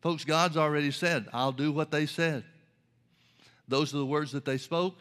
Folks, 0.00 0.24
God's 0.24 0.56
already 0.56 0.90
said, 0.90 1.28
I'll 1.32 1.52
do 1.52 1.70
what 1.70 1.92
they 1.92 2.06
said. 2.06 2.42
Those 3.68 3.94
are 3.94 3.98
the 3.98 4.06
words 4.06 4.32
that 4.32 4.44
they 4.44 4.58
spoke, 4.58 4.98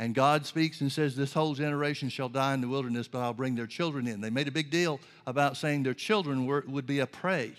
And 0.00 0.14
God 0.14 0.46
speaks 0.46 0.80
and 0.80 0.90
says, 0.90 1.14
This 1.14 1.34
whole 1.34 1.52
generation 1.52 2.08
shall 2.08 2.30
die 2.30 2.54
in 2.54 2.62
the 2.62 2.68
wilderness, 2.68 3.06
but 3.06 3.18
I'll 3.18 3.34
bring 3.34 3.54
their 3.54 3.66
children 3.66 4.06
in. 4.06 4.22
They 4.22 4.30
made 4.30 4.48
a 4.48 4.50
big 4.50 4.70
deal 4.70 4.98
about 5.26 5.58
saying 5.58 5.82
their 5.82 5.92
children 5.92 6.46
were, 6.46 6.64
would 6.66 6.86
be 6.86 7.00
a 7.00 7.06
prey 7.06 7.52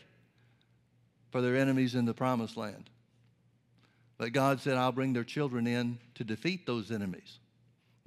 for 1.29 1.39
their 1.39 1.55
enemies 1.55 1.93
in 1.93 2.05
the 2.05 2.15
promised 2.15 2.57
land. 2.57 2.89
But 4.17 4.33
God 4.33 4.59
said, 4.59 4.75
I'll 4.75 4.91
bring 4.91 5.13
their 5.13 5.23
children 5.23 5.67
in 5.67 5.99
to 6.15 6.23
defeat 6.23 6.65
those 6.65 6.89
enemies. 6.89 7.37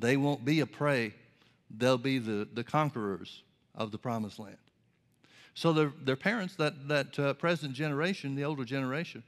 They 0.00 0.17
won't 0.17 0.45
be 0.45 0.59
a 0.59 0.67
prey, 0.67 1.14
they'll 1.71 1.97
be 1.97 2.19
the, 2.19 2.49
the 2.53 2.64
conquerors 2.64 3.45
of 3.76 3.93
the 3.93 3.99
promised 3.99 4.41
land. 4.41 4.59
So 5.55 5.73
their, 5.73 5.93
their 6.03 6.17
parents, 6.17 6.57
that, 6.57 6.88
that 6.88 7.19
uh, 7.21 7.35
present 7.35 7.73
generation, 7.73 8.35
the 8.35 8.43
older 8.43 8.64
generation, 8.64 9.23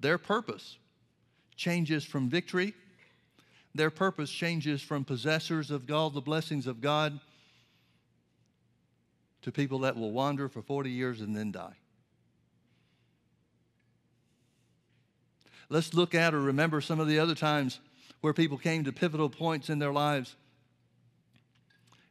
their 0.00 0.16
purpose 0.16 0.78
changes 1.56 2.04
from 2.04 2.30
victory 2.30 2.72
their 3.74 3.90
purpose 3.90 4.30
changes 4.30 4.82
from 4.82 5.04
possessors 5.04 5.70
of 5.70 5.90
all 5.90 6.10
the 6.10 6.20
blessings 6.20 6.66
of 6.66 6.80
God 6.80 7.18
to 9.42 9.50
people 9.50 9.80
that 9.80 9.96
will 9.96 10.12
wander 10.12 10.48
for 10.48 10.62
40 10.62 10.90
years 10.90 11.20
and 11.20 11.34
then 11.34 11.50
die. 11.50 11.76
Let's 15.68 15.94
look 15.94 16.14
at 16.14 16.34
or 16.34 16.40
remember 16.40 16.80
some 16.80 17.00
of 17.00 17.08
the 17.08 17.18
other 17.18 17.34
times 17.34 17.80
where 18.20 18.34
people 18.34 18.58
came 18.58 18.84
to 18.84 18.92
pivotal 18.92 19.30
points 19.30 19.70
in 19.70 19.78
their 19.78 19.92
lives. 19.92 20.36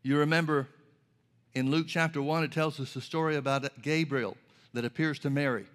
You 0.03 0.17
remember 0.17 0.67
in 1.53 1.69
Luke 1.69 1.85
chapter 1.87 2.21
1, 2.21 2.43
it 2.43 2.51
tells 2.51 2.79
us 2.79 2.93
the 2.93 3.01
story 3.01 3.35
about 3.35 3.81
Gabriel 3.81 4.35
that 4.73 4.83
appears 4.83 5.19
to 5.19 5.29
Mary. 5.29 5.65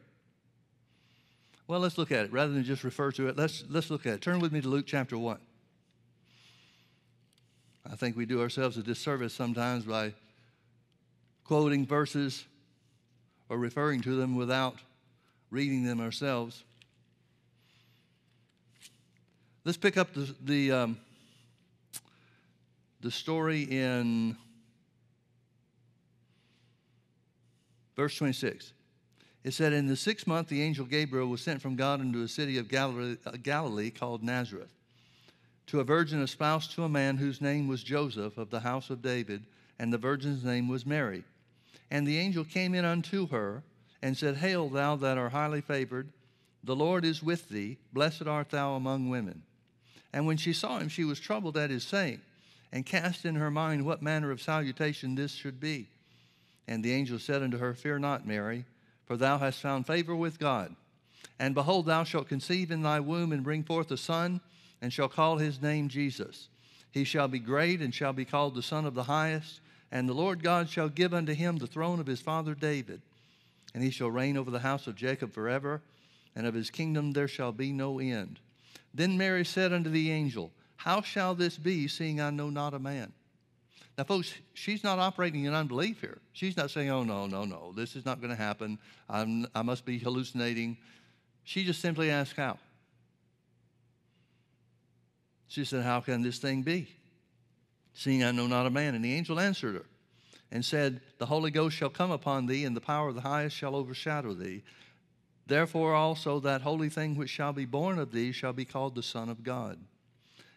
Well, 1.69 1.81
let's 1.81 1.97
look 1.97 2.12
at 2.12 2.25
it. 2.25 2.33
Rather 2.33 2.52
than 2.52 2.64
just 2.64 2.85
refer 2.85 3.12
to 3.12 3.28
it, 3.28 3.37
let's, 3.37 3.64
let's 3.69 3.90
look 3.90 4.05
at 4.05 4.14
it. 4.14 4.21
Turn 4.21 4.40
with 4.40 4.52
me 4.52 4.61
to 4.61 4.69
Luke 4.69 4.87
chapter 4.87 5.16
1. 5.16 5.38
I 7.90 7.95
think 7.95 8.16
we 8.16 8.26
do 8.26 8.40
ourselves 8.40 8.76
a 8.76 8.83
disservice 8.83 9.33
sometimes 9.33 9.85
by 9.85 10.12
quoting 11.45 11.87
verses 11.87 12.45
or 13.49 13.59
referring 13.59 14.00
to 14.02 14.16
them 14.16 14.35
without 14.35 14.76
reading 15.50 15.85
them 15.85 16.00
ourselves. 16.00 16.64
Let's 19.64 19.78
pick 19.78 19.97
up 19.97 20.12
the, 20.14 20.35
the, 20.45 20.73
um, 20.73 20.99
the 23.00 23.11
story 23.11 23.62
in 23.62 24.37
verse 27.95 28.16
26. 28.16 28.73
It 29.45 29.55
said, 29.55 29.73
In 29.73 29.87
the 29.87 29.97
sixth 29.97 30.26
month, 30.26 30.49
the 30.49 30.61
angel 30.61 30.87
Gabriel 30.87 31.28
was 31.28 31.40
sent 31.40 31.62
from 31.62 31.76
God 31.76 32.00
into 32.00 32.23
a 32.23 32.28
city 32.28 32.59
of 32.59 32.69
Galilee, 32.69 33.16
Galilee 33.43 33.90
called 33.90 34.25
Nazareth 34.25 34.75
to 35.66 35.80
a 35.80 35.85
virgin 35.85 36.23
espoused 36.23 36.73
to 36.73 36.85
a 36.85 36.88
man 36.88 37.16
whose 37.16 37.40
name 37.40 37.68
was 37.68 37.82
Joseph 37.82 38.38
of 38.38 38.50
the 38.50 38.61
house 38.61 38.90
of 38.90 39.02
David, 39.02 39.44
and 39.78 39.92
the 39.92 39.99
virgin's 39.99 40.44
name 40.44 40.68
was 40.68 40.87
Mary. 40.87 41.25
And 41.90 42.06
the 42.06 42.18
angel 42.18 42.44
came 42.44 42.75
in 42.75 42.85
unto 42.85 43.28
her 43.28 43.62
and 44.02 44.16
said, 44.16 44.37
Hail, 44.37 44.68
thou 44.68 44.96
that 44.96 45.18
art 45.18 45.32
highly 45.32 45.61
favored, 45.61 46.08
the 46.62 46.76
Lord 46.76 47.04
is 47.04 47.23
with 47.23 47.49
thee, 47.49 47.78
blessed 47.92 48.26
art 48.26 48.50
thou 48.50 48.75
among 48.75 49.08
women. 49.08 49.42
And 50.12 50.26
when 50.26 50.37
she 50.37 50.52
saw 50.52 50.78
him, 50.78 50.88
she 50.88 51.04
was 51.04 51.20
troubled 51.20 51.56
at 51.56 51.70
his 51.70 51.85
saying, 51.85 52.20
and 52.73 52.85
cast 52.85 53.25
in 53.25 53.37
her 53.37 53.50
mind 53.50 53.85
what 53.85 54.02
manner 54.02 54.30
of 54.30 54.42
salutation 54.42 55.14
this 55.14 55.32
should 55.32 55.61
be. 55.61 55.88
And 56.68 56.82
the 56.82 56.92
angel 56.92 57.18
said 57.18 57.42
unto 57.42 57.58
her, 57.58 57.75
Fear 57.75 58.00
not, 58.00 58.26
Mary, 58.26 58.64
for 59.04 59.16
thou 59.16 59.38
hast 59.38 59.61
found 59.61 59.87
favor 59.87 60.16
with 60.16 60.38
God. 60.38 60.75
And 61.38 61.54
behold, 61.54 61.87
thou 61.87 62.04
shalt 62.04 62.28
conceive 62.28 62.70
in 62.70 62.82
thy 62.82 63.00
womb 63.00 63.32
and 63.32 63.44
bring 63.44 63.62
forth 63.62 63.90
a 63.90 63.96
son 63.96 64.40
and 64.80 64.92
shall 64.92 65.09
call 65.09 65.38
his 65.38 65.61
name 65.61 65.88
Jesus. 65.88 66.49
He 66.90 67.04
shall 67.04 67.28
be 67.28 67.38
great 67.38 67.80
and 67.80 67.95
shall 67.95 68.12
be 68.12 68.25
called 68.25 68.54
the 68.54 68.62
Son 68.62 68.85
of 68.85 68.95
the 68.95 69.04
Highest, 69.04 69.61
and 69.90 70.09
the 70.09 70.14
Lord 70.14 70.42
God 70.42 70.68
shall 70.68 70.88
give 70.88 71.14
unto 71.14 71.35
him 71.35 71.56
the 71.56 71.66
throne 71.66 72.00
of 72.00 72.06
his 72.06 72.21
father 72.21 72.54
David, 72.54 73.02
and 73.75 73.83
he 73.83 73.90
shall 73.90 74.11
reign 74.11 74.37
over 74.37 74.50
the 74.50 74.61
house 74.61 74.87
of 74.87 74.97
Jacob 74.97 75.33
forever, 75.33 75.83
and 76.35 76.47
of 76.47 76.54
his 76.54 76.71
kingdom 76.71 77.12
there 77.12 77.28
shall 77.28 77.52
be 77.52 77.73
no 77.73 77.99
end. 77.99 78.40
Then 78.95 79.18
Mary 79.18 79.45
said 79.45 79.73
unto 79.73 79.90
the 79.90 80.11
angel, 80.11 80.52
How 80.76 81.02
shall 81.02 81.35
this 81.35 81.59
be, 81.59 81.87
seeing 81.87 82.21
I 82.21 82.30
know 82.30 82.50
not 82.50 82.75
a 82.75 82.78
man? 82.78 83.12
Now, 83.99 84.04
folks, 84.04 84.35
she's 84.54 84.85
not 84.85 84.99
operating 84.99 85.45
in 85.45 85.54
unbelief 85.54 86.00
here. 86.00 86.18
She's 86.33 86.56
not 86.56 86.71
saying, 86.71 86.90
Oh, 86.90 87.02
no, 87.02 87.26
no, 87.26 87.45
no, 87.45 87.73
this 87.75 87.97
is 87.97 88.04
not 88.04 88.21
going 88.21 88.30
to 88.30 88.37
happen. 88.37 88.78
I'm, 89.09 89.47
I 89.54 89.62
must 89.62 89.85
be 89.85 89.99
hallucinating. 89.99 90.76
She 91.45 91.64
just 91.64 91.80
simply 91.80 92.11
asks, 92.11 92.37
How? 92.37 92.59
She 95.49 95.65
said, 95.65 95.85
How 95.85 96.00
can 96.00 96.23
this 96.23 96.38
thing 96.38 96.62
be? 96.62 96.88
Seeing 97.95 98.25
I 98.25 98.31
know 98.31 98.47
not 98.47 98.67
a 98.67 98.71
man. 98.71 98.95
And 98.95 99.05
the 99.05 99.15
angel 99.15 99.41
answered 99.41 99.75
her 99.76 99.87
and 100.50 100.65
said, 100.65 101.00
The 101.19 101.26
Holy 101.26 101.50
Ghost 101.50 101.76
shall 101.76 101.91
come 101.91 102.11
upon 102.11 102.47
thee, 102.47 102.65
and 102.65 102.76
the 102.76 102.81
power 102.81 103.09
of 103.09 103.15
the 103.15 103.21
highest 103.21 103.57
shall 103.57 103.75
overshadow 103.76 104.35
thee. 104.35 104.62
Therefore 105.47 105.95
also 105.95 106.41
that 106.41 106.62
holy 106.62 106.88
thing 106.88 107.17
which 107.17 107.31
shall 107.31 107.53
be 107.53 107.65
born 107.65 107.99
of 107.99 108.12
thee 108.12 108.33
shall 108.33 108.53
be 108.53 108.65
called 108.65 108.95
the 108.95 109.03
Son 109.03 109.29
of 109.29 109.45
God. 109.45 109.79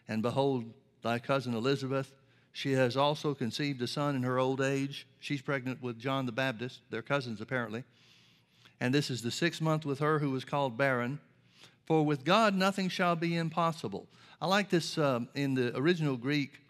And 0.08 0.22
behold, 0.22 0.64
thy 1.02 1.20
cousin 1.20 1.54
Elizabeth, 1.54 2.12
she 2.52 2.72
has 2.72 2.96
also 2.96 3.32
conceived 3.32 3.80
a 3.80 3.86
son 3.86 4.16
in 4.16 4.24
her 4.24 4.38
old 4.38 4.60
age. 4.60 5.06
She's 5.20 5.40
pregnant 5.40 5.80
with 5.80 6.00
John 6.00 6.26
the 6.26 6.32
Baptist, 6.32 6.80
their 6.90 7.02
cousins 7.02 7.40
apparently. 7.40 7.84
And 8.80 8.92
this 8.92 9.10
is 9.10 9.22
the 9.22 9.30
sixth 9.30 9.60
month 9.60 9.84
with 9.84 10.00
her 10.00 10.18
who 10.18 10.30
was 10.30 10.44
called 10.44 10.76
barren. 10.76 11.20
For 11.90 12.06
with 12.06 12.24
God 12.24 12.54
nothing 12.54 12.88
shall 12.88 13.16
be 13.16 13.36
impossible. 13.36 14.06
I 14.40 14.46
like 14.46 14.70
this 14.70 14.96
um, 14.96 15.28
in 15.34 15.54
the 15.54 15.76
original 15.76 16.16
Greek. 16.16 16.60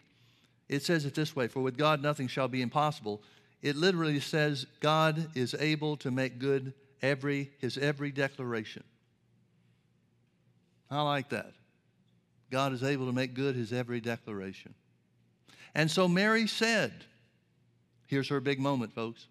It 0.67 0.81
says 0.81 1.05
it 1.05 1.13
this 1.13 1.35
way 1.35 1.47
For 1.47 1.59
with 1.59 1.77
God 1.77 2.01
nothing 2.01 2.27
shall 2.27 2.47
be 2.47 2.63
impossible. 2.63 3.21
It 3.61 3.75
literally 3.75 4.19
says 4.19 4.65
God 4.79 5.29
is 5.35 5.53
able 5.59 5.95
to 5.97 6.09
make 6.09 6.39
good 6.39 6.73
every, 7.03 7.51
his 7.59 7.77
every 7.77 8.09
declaration. 8.09 8.83
I 10.89 11.03
like 11.03 11.29
that. 11.29 11.53
God 12.49 12.73
is 12.73 12.81
able 12.81 13.05
to 13.05 13.13
make 13.13 13.35
good 13.35 13.55
his 13.55 13.71
every 13.71 14.01
declaration. 14.01 14.73
And 15.75 15.91
so 15.91 16.07
Mary 16.07 16.47
said, 16.47 16.91
here's 18.07 18.29
her 18.29 18.39
big 18.39 18.59
moment, 18.59 18.91
folks. 18.95 19.27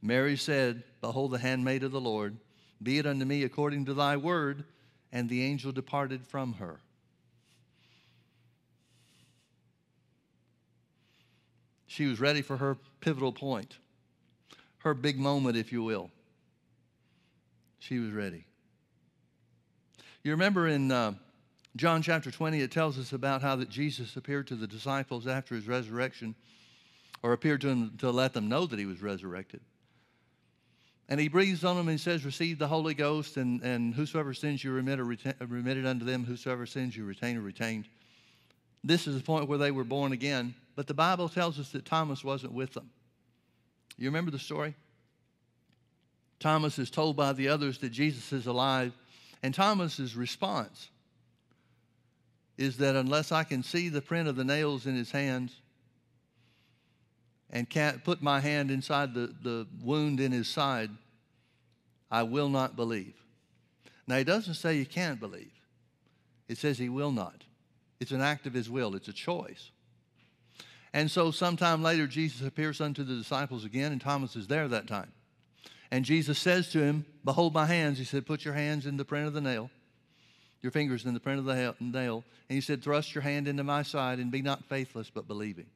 Mary 0.00 0.38
said, 0.38 0.82
Behold, 1.02 1.32
the 1.32 1.38
handmaid 1.38 1.82
of 1.82 1.92
the 1.92 2.00
Lord, 2.00 2.38
be 2.82 2.98
it 2.98 3.06
unto 3.06 3.24
me 3.24 3.42
according 3.42 3.84
to 3.86 3.94
thy 3.94 4.16
word. 4.16 4.64
And 5.12 5.28
the 5.28 5.44
angel 5.44 5.72
departed 5.72 6.26
from 6.26 6.54
her. 6.54 6.80
She 11.86 12.04
was 12.06 12.20
ready 12.20 12.42
for 12.42 12.58
her 12.58 12.76
pivotal 13.00 13.32
point, 13.32 13.78
her 14.78 14.92
big 14.92 15.18
moment, 15.18 15.56
if 15.56 15.72
you 15.72 15.82
will. 15.82 16.10
She 17.78 17.98
was 17.98 18.12
ready. 18.12 18.44
You 20.22 20.32
remember 20.32 20.66
in 20.66 20.92
uh, 20.92 21.14
John 21.76 22.02
chapter 22.02 22.30
20, 22.30 22.60
it 22.60 22.70
tells 22.70 22.98
us 22.98 23.12
about 23.12 23.42
how 23.42 23.56
that 23.56 23.70
Jesus 23.70 24.16
appeared 24.16 24.46
to 24.48 24.56
the 24.56 24.66
disciples 24.66 25.26
after 25.26 25.54
his 25.54 25.68
resurrection, 25.68 26.34
or 27.22 27.32
appeared 27.32 27.62
to 27.62 27.68
them 27.68 27.94
to 27.98 28.10
let 28.10 28.34
them 28.34 28.48
know 28.48 28.66
that 28.66 28.78
he 28.78 28.86
was 28.86 29.00
resurrected. 29.00 29.60
And 31.08 31.20
he 31.20 31.28
breathes 31.28 31.64
on 31.64 31.76
them 31.76 31.88
and 31.88 32.00
says, 32.00 32.24
Receive 32.24 32.58
the 32.58 32.66
Holy 32.66 32.94
Ghost, 32.94 33.36
and, 33.36 33.62
and 33.62 33.94
whosoever 33.94 34.34
sins 34.34 34.64
you 34.64 34.72
remit, 34.72 34.98
or 34.98 35.04
retain, 35.04 35.34
remitted 35.40 35.86
unto 35.86 36.04
them, 36.04 36.24
whosoever 36.24 36.66
sins 36.66 36.96
you 36.96 37.04
retain 37.04 37.36
or 37.36 37.42
retained. 37.42 37.86
This 38.82 39.06
is 39.06 39.16
the 39.16 39.22
point 39.22 39.48
where 39.48 39.58
they 39.58 39.70
were 39.70 39.84
born 39.84 40.12
again. 40.12 40.54
But 40.74 40.86
the 40.86 40.94
Bible 40.94 41.28
tells 41.28 41.58
us 41.58 41.70
that 41.70 41.84
Thomas 41.84 42.24
wasn't 42.24 42.52
with 42.52 42.72
them. 42.72 42.90
You 43.96 44.08
remember 44.08 44.30
the 44.30 44.38
story? 44.38 44.74
Thomas 46.38 46.78
is 46.78 46.90
told 46.90 47.16
by 47.16 47.32
the 47.32 47.48
others 47.48 47.78
that 47.78 47.90
Jesus 47.90 48.32
is 48.32 48.46
alive, 48.46 48.92
and 49.42 49.54
Thomas's 49.54 50.16
response 50.16 50.90
is 52.58 52.76
that 52.78 52.96
unless 52.96 53.32
I 53.32 53.44
can 53.44 53.62
see 53.62 53.88
the 53.88 54.02
print 54.02 54.28
of 54.28 54.36
the 54.36 54.44
nails 54.44 54.86
in 54.86 54.94
his 54.94 55.10
hands 55.10 55.60
and 57.50 57.68
can't 57.68 58.04
put 58.04 58.22
my 58.22 58.40
hand 58.40 58.70
inside 58.70 59.14
the, 59.14 59.34
the 59.42 59.66
wound 59.82 60.20
in 60.20 60.32
his 60.32 60.48
side, 60.48 60.90
I 62.10 62.22
will 62.22 62.48
not 62.48 62.76
believe. 62.76 63.14
Now, 64.06 64.18
he 64.18 64.24
doesn't 64.24 64.54
say 64.54 64.76
you 64.76 64.86
can't 64.86 65.20
believe, 65.20 65.52
it 66.48 66.58
says 66.58 66.78
he 66.78 66.88
will 66.88 67.12
not. 67.12 67.42
It's 67.98 68.12
an 68.12 68.20
act 68.20 68.46
of 68.46 68.52
his 68.52 68.68
will, 68.68 68.94
it's 68.94 69.08
a 69.08 69.12
choice. 69.12 69.70
And 70.92 71.10
so, 71.10 71.30
sometime 71.30 71.82
later, 71.82 72.06
Jesus 72.06 72.46
appears 72.46 72.80
unto 72.80 73.04
the 73.04 73.16
disciples 73.16 73.64
again, 73.64 73.92
and 73.92 74.00
Thomas 74.00 74.34
is 74.34 74.46
there 74.46 74.68
that 74.68 74.86
time. 74.86 75.12
And 75.90 76.04
Jesus 76.04 76.38
says 76.38 76.70
to 76.70 76.82
him, 76.82 77.04
Behold 77.24 77.54
my 77.54 77.66
hands. 77.66 77.98
He 77.98 78.04
said, 78.04 78.26
Put 78.26 78.44
your 78.44 78.54
hands 78.54 78.86
in 78.86 78.96
the 78.96 79.04
print 79.04 79.26
of 79.26 79.34
the 79.34 79.40
nail, 79.40 79.70
your 80.62 80.72
fingers 80.72 81.04
in 81.04 81.14
the 81.14 81.20
print 81.20 81.38
of 81.38 81.44
the 81.44 81.74
nail. 81.80 82.24
And 82.48 82.54
he 82.54 82.60
said, 82.60 82.82
Thrust 82.82 83.14
your 83.14 83.22
hand 83.22 83.46
into 83.46 83.64
my 83.64 83.82
side 83.82 84.18
and 84.18 84.30
be 84.30 84.42
not 84.42 84.64
faithless, 84.64 85.10
but 85.10 85.28
believing. 85.28 85.66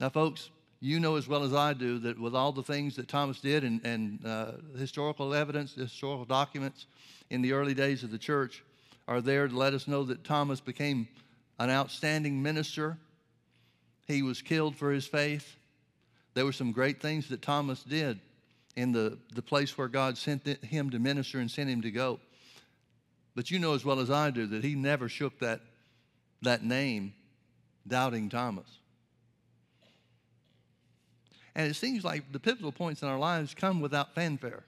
Now, 0.00 0.08
folks, 0.08 0.48
you 0.80 0.98
know 0.98 1.16
as 1.16 1.28
well 1.28 1.44
as 1.44 1.52
I 1.52 1.74
do 1.74 1.98
that 1.98 2.18
with 2.18 2.34
all 2.34 2.52
the 2.52 2.62
things 2.62 2.96
that 2.96 3.06
Thomas 3.06 3.38
did 3.38 3.64
and, 3.64 3.84
and 3.84 4.24
uh, 4.24 4.52
historical 4.78 5.34
evidence, 5.34 5.74
historical 5.74 6.24
documents 6.24 6.86
in 7.28 7.42
the 7.42 7.52
early 7.52 7.74
days 7.74 8.02
of 8.02 8.10
the 8.10 8.18
church, 8.18 8.64
are 9.06 9.20
there 9.20 9.46
to 9.46 9.54
let 9.54 9.74
us 9.74 9.86
know 9.86 10.04
that 10.04 10.24
Thomas 10.24 10.58
became 10.58 11.06
an 11.58 11.68
outstanding 11.68 12.42
minister. 12.42 12.96
He 14.08 14.22
was 14.22 14.40
killed 14.40 14.74
for 14.74 14.90
his 14.90 15.06
faith. 15.06 15.56
There 16.32 16.46
were 16.46 16.52
some 16.52 16.72
great 16.72 17.02
things 17.02 17.28
that 17.28 17.42
Thomas 17.42 17.82
did 17.82 18.18
in 18.76 18.92
the, 18.92 19.18
the 19.34 19.42
place 19.42 19.76
where 19.76 19.88
God 19.88 20.16
sent 20.16 20.46
him 20.46 20.88
to 20.90 20.98
minister 20.98 21.40
and 21.40 21.50
sent 21.50 21.68
him 21.68 21.82
to 21.82 21.90
go. 21.90 22.20
But 23.34 23.50
you 23.50 23.58
know 23.58 23.74
as 23.74 23.84
well 23.84 24.00
as 24.00 24.10
I 24.10 24.30
do 24.30 24.46
that 24.46 24.64
he 24.64 24.74
never 24.74 25.10
shook 25.10 25.40
that, 25.40 25.60
that 26.40 26.64
name, 26.64 27.12
Doubting 27.86 28.30
Thomas. 28.30 28.79
And 31.54 31.68
it 31.68 31.74
seems 31.74 32.04
like 32.04 32.30
the 32.32 32.40
pivotal 32.40 32.72
points 32.72 33.02
in 33.02 33.08
our 33.08 33.18
lives 33.18 33.54
come 33.54 33.80
without 33.80 34.14
fanfare. 34.14 34.62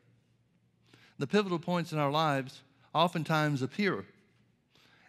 The 1.19 1.27
pivotal 1.27 1.59
points 1.59 1.93
in 1.93 1.99
our 1.99 2.11
lives 2.11 2.61
oftentimes 2.95 3.63
appear, 3.63 4.05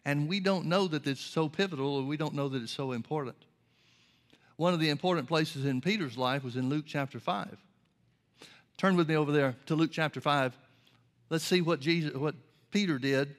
and 0.06 0.28
we 0.30 0.40
don't 0.40 0.66
know 0.66 0.88
that 0.88 1.08
it's 1.08 1.22
so 1.22 1.50
pivotal 1.50 1.96
or 1.96 2.04
we 2.04 2.18
don't 2.18 2.36
know 2.36 2.50
that 2.50 2.62
it's 2.62 2.72
so 2.72 2.92
important. 2.92 3.38
One 4.58 4.74
of 4.74 4.80
the 4.80 4.90
important 4.90 5.28
places 5.28 5.66
in 5.66 5.82
Peter's 5.82 6.18
life 6.18 6.44
was 6.44 6.56
in 6.56 6.70
Luke 6.70 6.86
chapter 6.88 7.20
5. 7.20 7.58
Turn 8.78 8.96
with 8.96 9.10
me 9.10 9.16
over 9.16 9.32
there 9.32 9.56
to 9.66 9.76
Luke 9.76 9.92
chapter 9.92 10.22
5. 10.22 10.56
Let's 11.30 11.44
see 11.44 11.62
what 11.62 11.80
Jesus 11.80 12.14
what 12.14 12.36
Peter 12.72 13.00
did. 13.00 13.36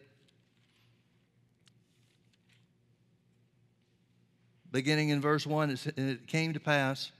Beginning 4.73 5.11
in 5.11 5.21
verse 5.21 5.47
1, 5.47 5.79
it 5.97 6.26
came 6.26 6.53
to 6.55 6.61
pass 6.61 7.12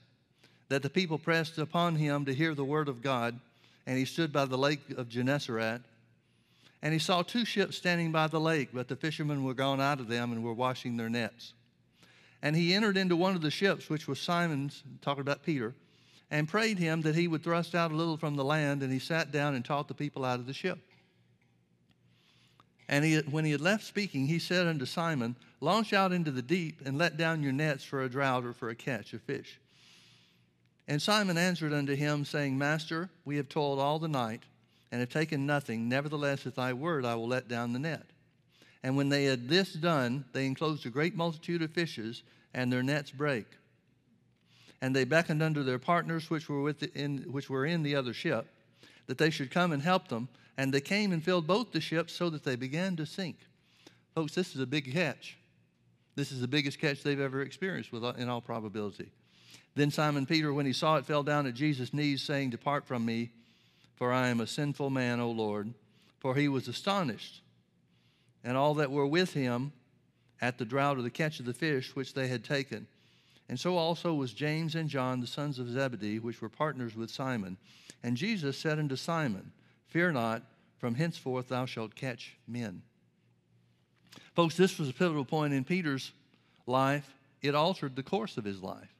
that 0.69 0.83
the 0.83 0.91
people 0.91 1.19
pressed 1.19 1.59
upon 1.59 1.97
him 1.97 2.25
to 2.25 2.35
hear 2.35 2.55
the 2.55 2.65
word 2.65 2.89
of 2.89 3.03
God, 3.03 3.39
and 3.87 3.99
he 3.99 4.05
stood 4.05 4.33
by 4.33 4.45
the 4.45 4.59
lake 4.59 4.91
of 4.97 5.09
Gennesaret. 5.09 5.83
And 6.83 6.93
he 6.93 6.99
saw 6.99 7.23
two 7.23 7.45
ships 7.45 7.77
standing 7.77 8.13
by 8.13 8.27
the 8.27 8.41
lake, 8.41 8.71
but 8.73 8.89
the 8.89 8.97
fishermen 8.97 9.45
were 9.45 9.55
gone 9.55 9.81
out 9.81 10.01
of 10.01 10.09
them 10.09 10.33
and 10.33 10.45
were 10.45 10.53
washing 10.53 10.97
their 10.97 11.09
nets. 11.09 11.55
And 12.43 12.55
he 12.55 12.75
entered 12.75 12.97
into 12.97 13.17
one 13.17 13.35
of 13.35 13.41
the 13.41 13.51
ships, 13.51 13.89
which 13.89 14.07
was 14.07 14.21
Simon's, 14.21 14.83
talking 15.01 15.23
about 15.23 15.43
Peter, 15.43 15.75
and 16.31 16.49
prayed 16.49 16.79
him 16.79 17.01
that 17.03 17.15
he 17.15 17.29
would 17.29 17.43
thrust 17.43 17.75
out 17.75 17.91
a 17.91 17.97
little 17.97 18.17
from 18.17 18.37
the 18.37 18.45
land, 18.45 18.83
and 18.83 18.93
he 18.93 18.99
sat 18.99 19.33
down 19.33 19.55
and 19.55 19.65
taught 19.65 19.89
the 19.89 19.95
people 19.95 20.25
out 20.25 20.41
of 20.41 20.47
the 20.47 20.53
ship. 20.53 20.79
And 22.89 23.05
he, 23.05 23.19
when 23.19 23.45
he 23.45 23.53
had 23.53 23.63
left 23.63 23.85
speaking, 23.85 24.27
he 24.27 24.39
said 24.39 24.67
unto 24.67 24.85
Simon, 24.85 25.37
Launch 25.61 25.95
out 25.95 26.13
into 26.13 26.31
the 26.31 26.43
deep 26.43 26.83
and 26.85 26.99
let 26.99 27.17
down 27.17 27.43
your 27.43 27.53
nets 27.53 27.83
for 27.83 28.03
a 28.03 28.09
drought 28.11 28.45
or 28.45 28.53
for 28.53 28.69
a 28.69 28.75
catch 28.75 29.15
of 29.15 29.23
fish. 29.23 29.59
And 30.87 31.01
Simon 31.01 31.39
answered 31.39 31.73
unto 31.73 31.95
him, 31.95 32.25
saying, 32.25 32.59
Master, 32.59 33.09
we 33.25 33.37
have 33.37 33.49
toiled 33.49 33.79
all 33.79 33.99
the 33.99 34.09
night 34.09 34.43
and 34.93 35.01
have 35.01 35.11
taken 35.11 35.47
nothing. 35.47 35.89
Nevertheless, 35.89 36.47
at 36.47 36.55
thy 36.55 36.73
word 36.73 37.05
I 37.05 37.15
will 37.15 37.27
let 37.27 37.49
down 37.49 37.73
the 37.73 37.79
net. 37.79 38.05
And 38.83 38.97
when 38.97 39.09
they 39.09 39.25
had 39.25 39.49
this 39.49 39.73
done, 39.73 40.27
they 40.33 40.45
enclosed 40.45 40.85
a 40.85 40.91
great 40.91 41.17
multitude 41.17 41.63
of 41.63 41.71
fishes, 41.71 42.23
and 42.53 42.71
their 42.71 42.83
nets 42.83 43.11
brake. 43.11 43.49
And 44.83 44.95
they 44.95 45.05
beckoned 45.05 45.43
unto 45.43 45.63
their 45.63 45.79
partners 45.79 46.29
which 46.29 46.51
were, 46.51 46.61
with 46.61 46.81
the, 46.81 46.93
in, 46.95 47.23
which 47.33 47.49
were 47.49 47.65
in 47.65 47.83
the 47.83 47.97
other 47.97 48.13
ship, 48.13 48.47
that 49.07 49.17
they 49.17 49.31
should 49.31 49.51
come 49.51 49.73
and 49.73 49.83
help 49.83 50.09
them. 50.09 50.29
And 50.59 50.73
they 50.73 50.83
came 50.83 51.13
and 51.13 51.25
filled 51.25 51.47
both 51.47 51.73
the 51.73 51.81
ships 51.81 52.13
so 52.13 52.29
that 52.31 52.45
they 52.45 52.57
began 52.57 52.95
to 52.97 53.07
sink. 53.07 53.39
Folks, 54.15 54.35
this 54.35 54.55
is 54.55 54.61
a 54.61 54.67
big 54.67 54.93
catch. 54.93 55.39
This 56.15 56.31
is 56.31 56.41
the 56.41 56.47
biggest 56.47 56.79
catch 56.79 57.03
they've 57.03 57.19
ever 57.19 57.41
experienced, 57.41 57.91
with, 57.91 58.05
in 58.19 58.29
all 58.29 58.43
probability. 58.43 59.11
Then 59.75 59.91
Simon 59.91 60.27
Peter, 60.27 60.53
when 60.53 60.67
he 60.67 60.73
saw 60.73 60.97
it, 60.97 61.05
fell 61.05 61.23
down 61.23 61.47
at 61.47 61.55
Jesus' 61.55 61.93
knees, 61.93 62.23
saying, 62.23 62.51
Depart 62.51 62.87
from 62.87 63.05
me, 63.05 63.31
for 63.97 64.13
I 64.13 64.29
am 64.29 64.41
a 64.41 64.47
sinful 64.47 64.91
man, 64.91 65.21
O 65.21 65.31
Lord. 65.31 65.75
For 66.21 66.35
he 66.35 66.49
was 66.49 66.69
astonished, 66.69 67.43
and 68.43 68.57
all 68.57 68.75
that 68.75 68.91
were 68.91 69.07
with 69.07 69.35
him 69.35 69.73
at 70.41 70.59
the 70.59 70.65
drought 70.65 70.97
of 70.97 71.05
the 71.05 71.11
catch 71.11 71.39
of 71.39 71.47
the 71.47 71.53
fish 71.53 71.95
which 71.95 72.15
they 72.15 72.29
had 72.29 72.45
taken. 72.45 72.87
And 73.49 73.61
so 73.61 73.77
also 73.77 74.15
was 74.15 74.33
James 74.33 74.75
and 74.75 74.89
John, 74.89 75.21
the 75.21 75.27
sons 75.27 75.59
of 75.59 75.69
Zebedee, 75.69 76.19
which 76.19 76.41
were 76.41 76.49
partners 76.49 76.97
with 76.97 77.11
Simon. 77.11 77.59
And 78.03 78.17
Jesus 78.17 78.57
said 78.57 78.79
unto 78.79 78.97
Simon, 78.97 79.53
Fear 79.89 80.13
not, 80.13 80.43
from 80.79 80.95
henceforth 80.95 81.49
thou 81.49 81.67
shalt 81.67 81.95
catch 81.95 82.37
men. 82.49 82.83
Folks, 84.35 84.57
this 84.57 84.79
was 84.79 84.89
a 84.89 84.95
pivotal 84.95 85.25
point 85.25 85.53
in 85.53 85.65
Peter's 85.65 86.13
life. 86.67 87.15
It 87.43 87.55
altered 87.55 87.97
the 87.97 88.03
course 88.03 88.37
of 88.37 88.45
his 88.45 88.63
life. 88.63 88.94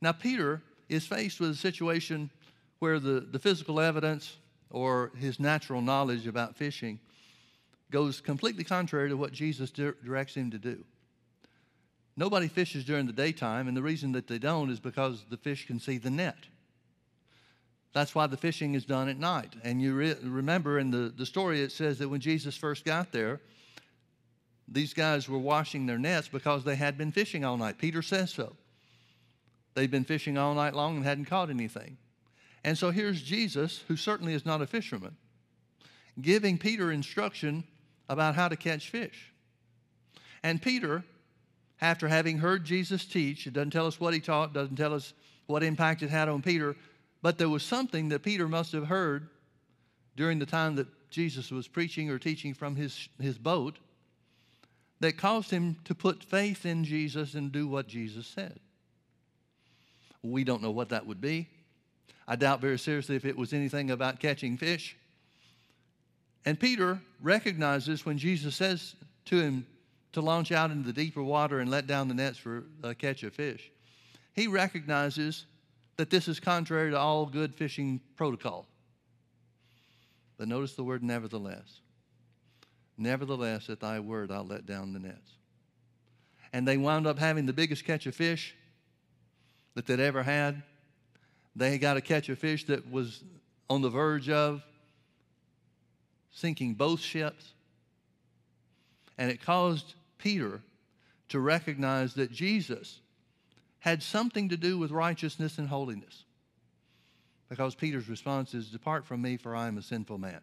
Now, 0.00 0.12
Peter 0.12 0.62
is 0.88 1.06
faced 1.06 1.40
with 1.40 1.50
a 1.50 1.54
situation 1.54 2.30
where 2.78 2.98
the, 2.98 3.20
the 3.20 3.38
physical 3.38 3.80
evidence 3.80 4.36
or 4.70 5.12
his 5.16 5.40
natural 5.40 5.80
knowledge 5.80 6.26
about 6.26 6.56
fishing 6.56 7.00
goes 7.90 8.20
completely 8.20 8.64
contrary 8.64 9.08
to 9.08 9.16
what 9.16 9.32
Jesus 9.32 9.70
di- 9.70 9.92
directs 10.04 10.34
him 10.34 10.50
to 10.50 10.58
do. 10.58 10.84
Nobody 12.16 12.48
fishes 12.48 12.84
during 12.84 13.06
the 13.06 13.12
daytime, 13.12 13.68
and 13.68 13.76
the 13.76 13.82
reason 13.82 14.12
that 14.12 14.26
they 14.26 14.38
don't 14.38 14.70
is 14.70 14.80
because 14.80 15.24
the 15.30 15.36
fish 15.36 15.66
can 15.66 15.78
see 15.78 15.98
the 15.98 16.10
net. 16.10 16.36
That's 17.92 18.14
why 18.14 18.26
the 18.26 18.36
fishing 18.36 18.74
is 18.74 18.84
done 18.84 19.08
at 19.08 19.18
night. 19.18 19.54
And 19.64 19.80
you 19.80 19.94
re- 19.94 20.16
remember 20.22 20.78
in 20.78 20.90
the, 20.90 21.12
the 21.16 21.24
story, 21.24 21.62
it 21.62 21.72
says 21.72 21.98
that 21.98 22.08
when 22.08 22.20
Jesus 22.20 22.56
first 22.56 22.84
got 22.84 23.12
there, 23.12 23.40
these 24.66 24.92
guys 24.92 25.28
were 25.28 25.38
washing 25.38 25.86
their 25.86 25.98
nets 25.98 26.28
because 26.28 26.64
they 26.64 26.76
had 26.76 26.98
been 26.98 27.12
fishing 27.12 27.44
all 27.44 27.56
night. 27.56 27.78
Peter 27.78 28.02
says 28.02 28.30
so. 28.30 28.54
They'd 29.78 29.92
been 29.92 30.02
fishing 30.02 30.36
all 30.36 30.54
night 30.54 30.74
long 30.74 30.96
and 30.96 31.04
hadn't 31.04 31.26
caught 31.26 31.50
anything. 31.50 31.98
And 32.64 32.76
so 32.76 32.90
here's 32.90 33.22
Jesus, 33.22 33.84
who 33.86 33.94
certainly 33.94 34.34
is 34.34 34.44
not 34.44 34.60
a 34.60 34.66
fisherman, 34.66 35.16
giving 36.20 36.58
Peter 36.58 36.90
instruction 36.90 37.62
about 38.08 38.34
how 38.34 38.48
to 38.48 38.56
catch 38.56 38.90
fish. 38.90 39.32
And 40.42 40.60
Peter, 40.60 41.04
after 41.80 42.08
having 42.08 42.38
heard 42.38 42.64
Jesus 42.64 43.04
teach, 43.04 43.46
it 43.46 43.52
doesn't 43.52 43.70
tell 43.70 43.86
us 43.86 44.00
what 44.00 44.14
he 44.14 44.18
taught, 44.18 44.52
doesn't 44.52 44.74
tell 44.74 44.92
us 44.92 45.12
what 45.46 45.62
impact 45.62 46.02
it 46.02 46.10
had 46.10 46.28
on 46.28 46.42
Peter, 46.42 46.74
but 47.22 47.38
there 47.38 47.48
was 47.48 47.62
something 47.62 48.08
that 48.08 48.24
Peter 48.24 48.48
must 48.48 48.72
have 48.72 48.88
heard 48.88 49.28
during 50.16 50.40
the 50.40 50.46
time 50.46 50.74
that 50.74 50.88
Jesus 51.08 51.52
was 51.52 51.68
preaching 51.68 52.10
or 52.10 52.18
teaching 52.18 52.52
from 52.52 52.74
his, 52.74 53.08
his 53.20 53.38
boat 53.38 53.78
that 54.98 55.16
caused 55.16 55.52
him 55.52 55.76
to 55.84 55.94
put 55.94 56.24
faith 56.24 56.66
in 56.66 56.82
Jesus 56.82 57.34
and 57.34 57.52
do 57.52 57.68
what 57.68 57.86
Jesus 57.86 58.26
said. 58.26 58.58
We 60.22 60.44
don't 60.44 60.62
know 60.62 60.70
what 60.70 60.88
that 60.90 61.06
would 61.06 61.20
be. 61.20 61.48
I 62.26 62.36
doubt 62.36 62.60
very 62.60 62.78
seriously 62.78 63.16
if 63.16 63.24
it 63.24 63.36
was 63.36 63.52
anything 63.52 63.90
about 63.90 64.20
catching 64.20 64.56
fish. 64.56 64.96
And 66.44 66.58
Peter 66.58 67.00
recognizes 67.20 68.04
when 68.04 68.18
Jesus 68.18 68.56
says 68.56 68.94
to 69.26 69.40
him 69.40 69.66
to 70.12 70.20
launch 70.20 70.52
out 70.52 70.70
into 70.70 70.86
the 70.86 70.92
deeper 70.92 71.22
water 71.22 71.60
and 71.60 71.70
let 71.70 71.86
down 71.86 72.08
the 72.08 72.14
nets 72.14 72.38
for 72.38 72.64
uh, 72.82 72.88
a 72.88 72.94
catch 72.94 73.22
of 73.22 73.34
fish, 73.34 73.70
he 74.34 74.46
recognizes 74.46 75.46
that 75.96 76.10
this 76.10 76.28
is 76.28 76.38
contrary 76.38 76.90
to 76.90 76.98
all 76.98 77.26
good 77.26 77.54
fishing 77.54 78.00
protocol. 78.16 78.66
But 80.36 80.48
notice 80.48 80.74
the 80.74 80.84
word 80.84 81.02
nevertheless. 81.02 81.80
Nevertheless, 82.96 83.68
at 83.68 83.80
thy 83.80 84.00
word, 84.00 84.30
I'll 84.30 84.46
let 84.46 84.66
down 84.66 84.92
the 84.92 85.00
nets. 85.00 85.32
And 86.52 86.66
they 86.66 86.76
wound 86.76 87.06
up 87.06 87.18
having 87.18 87.46
the 87.46 87.52
biggest 87.52 87.84
catch 87.84 88.06
of 88.06 88.14
fish 88.14 88.54
that 89.78 89.86
they'd 89.86 90.00
ever 90.00 90.24
had. 90.24 90.64
They 91.54 91.78
got 91.78 91.94
to 91.94 92.00
catch 92.00 92.28
a 92.28 92.34
fish 92.34 92.64
that 92.64 92.90
was 92.90 93.22
on 93.70 93.80
the 93.80 93.88
verge 93.88 94.28
of 94.28 94.60
sinking 96.32 96.74
both 96.74 96.98
ships. 96.98 97.52
And 99.18 99.30
it 99.30 99.40
caused 99.40 99.94
Peter 100.18 100.60
to 101.28 101.38
recognize 101.38 102.14
that 102.14 102.32
Jesus 102.32 102.98
had 103.78 104.02
something 104.02 104.48
to 104.48 104.56
do 104.56 104.78
with 104.78 104.90
righteousness 104.90 105.58
and 105.58 105.68
holiness. 105.68 106.24
Because 107.48 107.76
Peter's 107.76 108.08
response 108.08 108.54
is, 108.54 108.70
Depart 108.70 109.06
from 109.06 109.22
me, 109.22 109.36
for 109.36 109.54
I 109.54 109.68
am 109.68 109.78
a 109.78 109.82
sinful 109.82 110.18
man. 110.18 110.40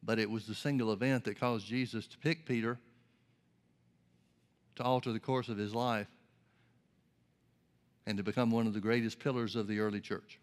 But 0.00 0.20
it 0.20 0.30
was 0.30 0.46
the 0.46 0.54
single 0.54 0.92
event 0.92 1.24
that 1.24 1.40
caused 1.40 1.66
Jesus 1.66 2.06
to 2.06 2.18
pick 2.18 2.46
Peter 2.46 2.78
to 4.76 4.84
alter 4.84 5.12
the 5.12 5.18
course 5.18 5.48
of 5.48 5.58
his 5.58 5.74
life 5.74 6.06
and 8.06 8.18
to 8.18 8.24
become 8.24 8.50
one 8.50 8.66
of 8.66 8.74
the 8.74 8.80
greatest 8.80 9.18
pillars 9.18 9.56
of 9.56 9.66
the 9.66 9.80
early 9.80 10.00
church. 10.00 10.38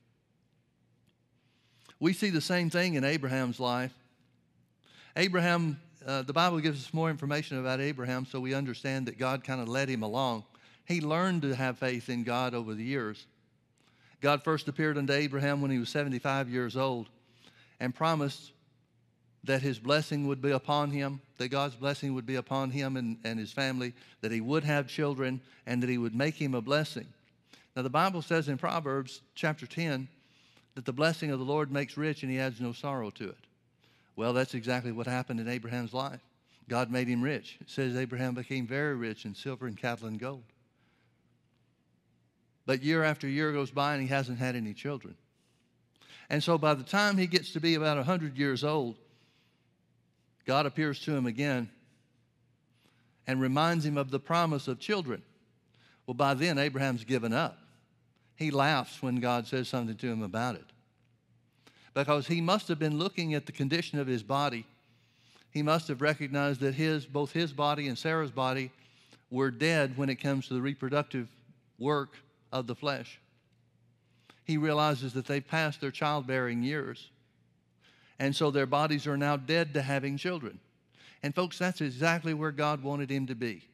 We 2.00 2.14
see 2.14 2.32
the 2.32 2.42
same 2.42 2.70
thing 2.70 2.96
in 2.96 3.04
Abraham's 3.04 3.60
life. 3.60 3.94
Abraham, 5.16 5.80
uh, 6.06 6.24
the 6.24 6.34
Bible 6.34 6.60
gives 6.60 6.84
us 6.84 6.94
more 6.94 7.10
information 7.10 7.60
about 7.60 7.80
Abraham 7.80 8.26
so 8.26 8.40
we 8.40 8.54
understand 8.54 9.06
that 9.06 9.20
God 9.20 9.44
kind 9.44 9.62
of 9.62 9.68
led 9.68 9.90
him 9.90 10.02
along. 10.02 10.44
He 10.86 11.00
learned 11.00 11.44
to 11.44 11.56
have 11.56 11.78
faith 11.78 12.10
in 12.10 12.24
God 12.24 12.54
over 12.54 12.74
the 12.74 12.84
years. 12.84 13.26
God 14.20 14.44
first 14.44 14.68
appeared 14.68 14.98
unto 14.98 15.14
Abraham 15.14 15.62
when 15.62 15.72
he 15.72 15.78
was 15.78 15.90
75 15.90 16.50
years 16.50 16.76
old 16.76 17.08
and 17.80 17.94
promised 17.94 18.52
that 19.44 19.62
his 19.62 19.80
blessing 19.80 20.28
would 20.28 20.42
be 20.42 20.52
upon 20.52 20.92
him, 20.92 21.20
that 21.38 21.50
God's 21.50 21.76
blessing 21.76 22.14
would 22.14 22.26
be 22.26 22.36
upon 22.36 22.70
him 22.70 22.96
and, 22.96 23.18
and 23.24 23.40
his 23.40 23.52
family, 23.52 23.94
that 24.22 24.32
he 24.32 24.42
would 24.42 24.64
have 24.64 24.88
children, 24.88 25.42
and 25.66 25.82
that 25.82 25.90
he 25.90 25.98
would 25.98 26.14
make 26.14 26.36
him 26.36 26.54
a 26.54 26.62
blessing. 26.62 27.08
Now, 27.76 27.82
the 27.84 27.90
Bible 27.90 28.22
says 28.22 28.50
in 28.50 28.58
Proverbs 28.58 29.22
chapter 29.34 29.66
10 29.66 30.08
that 30.76 30.86
the 30.86 30.94
blessing 30.94 31.32
of 31.32 31.40
the 31.40 31.46
Lord 31.46 31.72
makes 31.72 31.98
rich 31.98 32.24
and 32.24 32.32
he 32.32 32.40
adds 32.40 32.60
no 32.60 32.74
sorrow 32.74 33.10
to 33.12 33.30
it. 33.30 33.38
Well, 34.16 34.34
that's 34.34 34.54
exactly 34.54 34.92
what 34.92 35.08
happened 35.08 35.40
in 35.40 35.48
Abraham's 35.48 35.94
life. 35.94 36.20
God 36.68 36.92
made 36.92 37.08
him 37.08 37.22
rich. 37.22 37.58
It 37.62 37.70
says 37.70 37.96
Abraham 37.96 38.34
became 38.34 38.68
very 38.68 38.96
rich 38.96 39.26
in 39.26 39.36
silver 39.36 39.68
and 39.68 39.78
cattle 39.78 40.08
and 40.08 40.20
gold. 40.20 40.44
But 42.66 42.84
year 42.84 43.04
after 43.04 43.28
year 43.28 43.52
goes 43.52 43.72
by 43.72 43.94
and 43.94 44.02
he 44.02 44.08
hasn't 44.08 44.40
had 44.40 44.56
any 44.56 44.74
children. 44.74 45.16
And 46.30 46.44
so 46.44 46.58
by 46.58 46.74
the 46.74 46.84
time 46.84 47.18
he 47.18 47.28
gets 47.28 47.52
to 47.54 47.60
be 47.60 47.76
about 47.76 47.98
100 47.98 48.38
years 48.38 48.64
old, 48.64 48.96
God 50.46 50.66
appears 50.66 51.00
to 51.02 51.16
him 51.16 51.26
again 51.26 51.70
and 53.28 53.42
reminds 53.42 53.86
him 53.86 53.98
of 53.98 54.12
the 54.12 54.20
promise 54.20 54.68
of 54.68 54.80
children. 54.80 55.22
Well, 56.06 56.14
by 56.14 56.34
then, 56.34 56.58
Abraham's 56.58 57.04
given 57.04 57.34
up. 57.34 57.58
He 58.42 58.50
laughs 58.50 59.04
when 59.04 59.18
God 59.18 59.46
says 59.46 59.70
something 59.70 59.96
to 59.98 60.08
him 60.08 60.24
about 60.24 60.56
it. 60.56 60.66
Because 61.94 62.26
he 62.26 62.42
must 62.42 62.68
have 62.70 62.80
been 62.80 62.98
looking 62.98 63.36
at 63.36 63.46
the 63.46 63.52
condition 63.52 64.00
of 64.00 64.08
his 64.08 64.24
body. 64.24 64.66
He 65.52 65.62
must 65.62 65.88
have 65.90 66.02
recognized 66.02 66.60
that 66.62 66.74
his, 66.74 67.06
both 67.06 67.32
his 67.32 67.54
body 67.54 67.88
and 67.88 67.96
Sarah's 67.96 68.32
body 68.32 68.72
were 69.30 69.52
dead 69.52 69.96
when 69.96 70.10
it 70.10 70.16
comes 70.16 70.48
to 70.48 70.56
the 70.56 70.62
reproductive 70.62 71.28
work 71.78 72.18
of 72.52 72.66
the 72.66 72.74
flesh. 72.74 73.20
He 74.44 74.58
realizes 74.58 75.14
that 75.14 75.28
they've 75.28 75.48
passed 75.48 75.80
their 75.80 75.92
childbearing 75.92 76.64
years. 76.64 77.12
And 78.18 78.36
so 78.36 78.50
their 78.50 78.66
bodies 78.66 79.06
are 79.06 79.18
now 79.18 79.38
dead 79.38 79.76
to 79.76 79.84
having 79.84 80.18
children. 80.18 80.60
And 81.22 81.36
folks, 81.36 81.60
that's 81.60 81.82
exactly 81.82 82.34
where 82.34 82.52
God 82.52 82.82
wanted 82.82 83.12
him 83.12 83.28
to 83.28 83.36
be. 83.36 83.68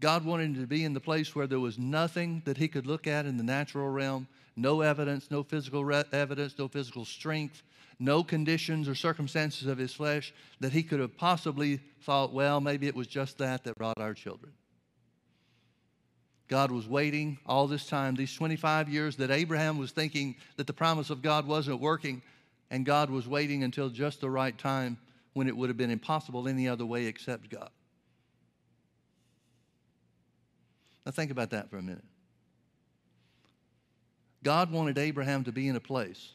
God 0.00 0.24
wanted 0.24 0.56
him 0.56 0.60
to 0.60 0.66
be 0.66 0.84
in 0.84 0.92
the 0.92 1.00
place 1.00 1.34
where 1.34 1.46
there 1.46 1.60
was 1.60 1.78
nothing 1.78 2.42
that 2.44 2.58
he 2.58 2.68
could 2.68 2.86
look 2.86 3.06
at 3.06 3.24
in 3.24 3.36
the 3.38 3.42
natural 3.42 3.88
realm, 3.88 4.28
no 4.54 4.82
evidence, 4.82 5.30
no 5.30 5.42
physical 5.42 5.84
re- 5.84 6.04
evidence, 6.12 6.54
no 6.58 6.68
physical 6.68 7.04
strength, 7.04 7.62
no 7.98 8.22
conditions 8.22 8.88
or 8.88 8.94
circumstances 8.94 9.66
of 9.66 9.78
his 9.78 9.94
flesh 9.94 10.34
that 10.60 10.72
he 10.72 10.82
could 10.82 11.00
have 11.00 11.16
possibly 11.16 11.80
thought, 12.02 12.32
well, 12.32 12.60
maybe 12.60 12.86
it 12.86 12.94
was 12.94 13.06
just 13.06 13.38
that 13.38 13.64
that 13.64 13.76
brought 13.76 13.98
our 13.98 14.12
children. 14.12 14.52
God 16.48 16.70
was 16.70 16.86
waiting 16.86 17.38
all 17.46 17.66
this 17.66 17.86
time, 17.86 18.14
these 18.14 18.34
25 18.34 18.88
years 18.88 19.16
that 19.16 19.30
Abraham 19.30 19.78
was 19.78 19.90
thinking 19.90 20.36
that 20.56 20.66
the 20.66 20.72
promise 20.72 21.10
of 21.10 21.22
God 21.22 21.46
wasn't 21.46 21.80
working, 21.80 22.22
and 22.70 22.86
God 22.86 23.10
was 23.10 23.26
waiting 23.26 23.64
until 23.64 23.88
just 23.88 24.20
the 24.20 24.30
right 24.30 24.56
time 24.56 24.98
when 25.32 25.48
it 25.48 25.56
would 25.56 25.68
have 25.70 25.76
been 25.76 25.90
impossible 25.90 26.46
any 26.46 26.68
other 26.68 26.86
way 26.86 27.06
except 27.06 27.50
God. 27.50 27.70
Now, 31.06 31.12
think 31.12 31.30
about 31.30 31.50
that 31.50 31.70
for 31.70 31.78
a 31.78 31.82
minute. 31.82 32.04
God 34.42 34.72
wanted 34.72 34.98
Abraham 34.98 35.44
to 35.44 35.52
be 35.52 35.68
in 35.68 35.76
a 35.76 35.80
place 35.80 36.32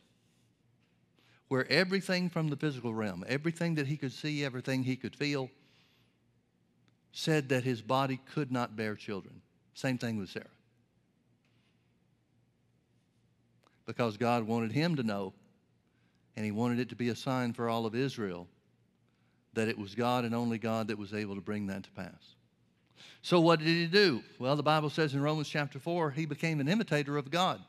where 1.49 1.69
everything 1.69 2.29
from 2.29 2.47
the 2.47 2.55
physical 2.55 2.93
realm, 2.93 3.25
everything 3.27 3.75
that 3.75 3.86
he 3.86 3.97
could 3.97 4.13
see, 4.13 4.45
everything 4.45 4.84
he 4.84 4.95
could 4.95 5.13
feel, 5.13 5.49
said 7.12 7.49
that 7.49 7.65
his 7.65 7.81
body 7.81 8.21
could 8.34 8.49
not 8.49 8.77
bear 8.77 8.95
children. 8.95 9.41
Same 9.73 9.97
thing 9.97 10.17
with 10.17 10.29
Sarah. 10.29 10.45
Because 13.86 14.15
God 14.15 14.47
wanted 14.47 14.71
him 14.71 14.95
to 14.95 15.03
know, 15.03 15.34
and 16.38 16.45
he 16.45 16.51
wanted 16.51 16.79
it 16.79 16.88
to 16.89 16.95
be 16.95 17.10
a 17.10 17.15
sign 17.15 17.51
for 17.51 17.67
all 17.67 17.86
of 17.86 17.93
Israel, 17.93 18.47
that 19.53 19.67
it 19.67 19.77
was 19.77 19.95
God 19.95 20.23
and 20.23 20.34
only 20.34 20.57
God 20.57 20.88
that 20.88 20.97
was 20.97 21.13
able 21.13 21.36
to 21.36 21.41
bring 21.41 21.67
that 21.67 21.84
to 21.84 21.91
pass. 21.91 22.36
So, 23.21 23.39
what 23.39 23.60
did 23.60 23.67
he 23.67 23.88
do? 23.88 24.23
Well, 24.39 24.56
the 24.56 24.63
Bible 24.63 24.89
says 24.89 25.13
in 25.13 25.21
Romans 25.21 25.47
chapter 25.47 25.80
4, 25.80 26.12
he 26.12 26.25
became 26.25 26.60
an 26.60 26.67
imitator 26.67 27.17
of 27.17 27.30
God, 27.30 27.62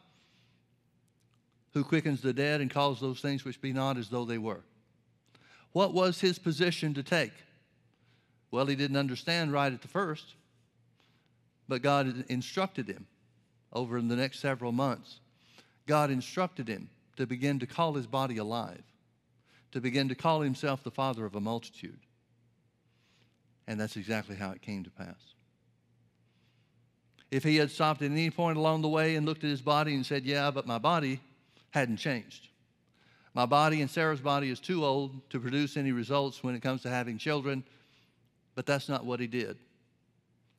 who 1.75 1.85
quickens 1.85 2.21
the 2.23 2.33
dead 2.33 2.61
and 2.61 2.71
calls 2.71 3.01
those 3.01 3.21
things 3.21 3.45
which 3.45 3.61
be 3.61 3.73
not 3.73 3.97
as 3.97 4.09
though 4.09 4.25
they 4.25 4.39
were. 4.39 4.63
What 5.73 5.95
was 5.95 6.21
his 6.21 6.39
position 6.39 6.95
to 6.95 7.03
take? 7.03 7.33
Well, 8.51 8.67
he 8.67 8.77
didn't 8.77 8.99
understand 8.99 9.53
right 9.53 9.73
at 9.73 9.83
the 9.83 9.89
first. 9.89 10.35
But 11.69 11.83
God 11.83 12.25
instructed 12.29 12.89
him 12.89 13.07
over 13.73 14.01
the 14.01 14.17
next 14.17 14.41
several 14.41 14.73
months. 14.73 15.21
God 15.87 16.11
instructed 16.11 16.69
him 16.69 16.91
to 17.17 17.27
begin 17.27 17.59
to 17.61 17.67
call 17.67 17.95
his 17.95 18.07
body 18.07 18.37
alive, 18.37 18.83
to 19.73 19.81
begin 19.81 20.09
to 20.09 20.15
call 20.15 20.41
himself 20.41 20.83
the 20.83 20.91
father 20.91 21.25
of 21.25 21.35
a 21.35 21.41
multitude. 21.41 22.01
And 23.67 23.81
that's 23.81 23.97
exactly 23.97 24.37
how 24.37 24.51
it 24.51 24.63
came 24.63 24.85
to 24.85 24.91
pass. 24.91 25.17
If 27.31 27.45
he 27.45 27.57
had 27.57 27.71
stopped 27.71 28.03
at 28.03 28.11
any 28.11 28.31
point 28.31 28.59
along 28.59 28.83
the 28.83 28.89
way 28.89 29.17
and 29.17 29.25
looked 29.25 29.45
at 29.45 29.51
his 29.51 29.63
body 29.63 29.95
and 29.95 30.05
said, 30.05 30.25
Yeah, 30.25 30.51
but 30.51 30.67
my 30.67 30.79
body 30.79 31.21
hadn't 31.71 31.97
changed. 31.97 32.49
My 33.35 33.47
body 33.47 33.81
and 33.81 33.91
Sarah's 33.91 34.21
body 34.21 34.51
is 34.51 34.61
too 34.61 34.85
old 34.85 35.31
to 35.31 35.41
produce 35.41 35.77
any 35.79 35.93
results 35.93 36.43
when 36.43 36.55
it 36.55 36.61
comes 36.61 36.83
to 36.83 36.91
having 36.91 37.17
children, 37.17 37.65
but 38.55 38.67
that's 38.67 38.89
not 38.89 39.07
what 39.07 39.21
he 39.21 39.27
did 39.27 39.57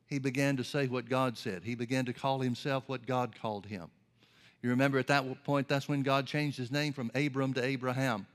he 0.06 0.18
began 0.18 0.56
to 0.56 0.64
say 0.64 0.86
what 0.86 1.08
God 1.08 1.36
said. 1.36 1.62
He 1.64 1.74
began 1.74 2.04
to 2.06 2.12
call 2.12 2.40
himself 2.40 2.84
what 2.86 3.06
God 3.06 3.34
called 3.40 3.66
him. 3.66 3.88
You 4.62 4.70
remember 4.70 4.98
at 4.98 5.08
that 5.08 5.44
point, 5.44 5.68
that's 5.68 5.88
when 5.88 6.02
God 6.02 6.26
changed 6.26 6.56
his 6.56 6.70
name 6.70 6.92
from 6.92 7.10
Abram 7.14 7.52
to 7.54 7.64
Abraham. 7.64 8.26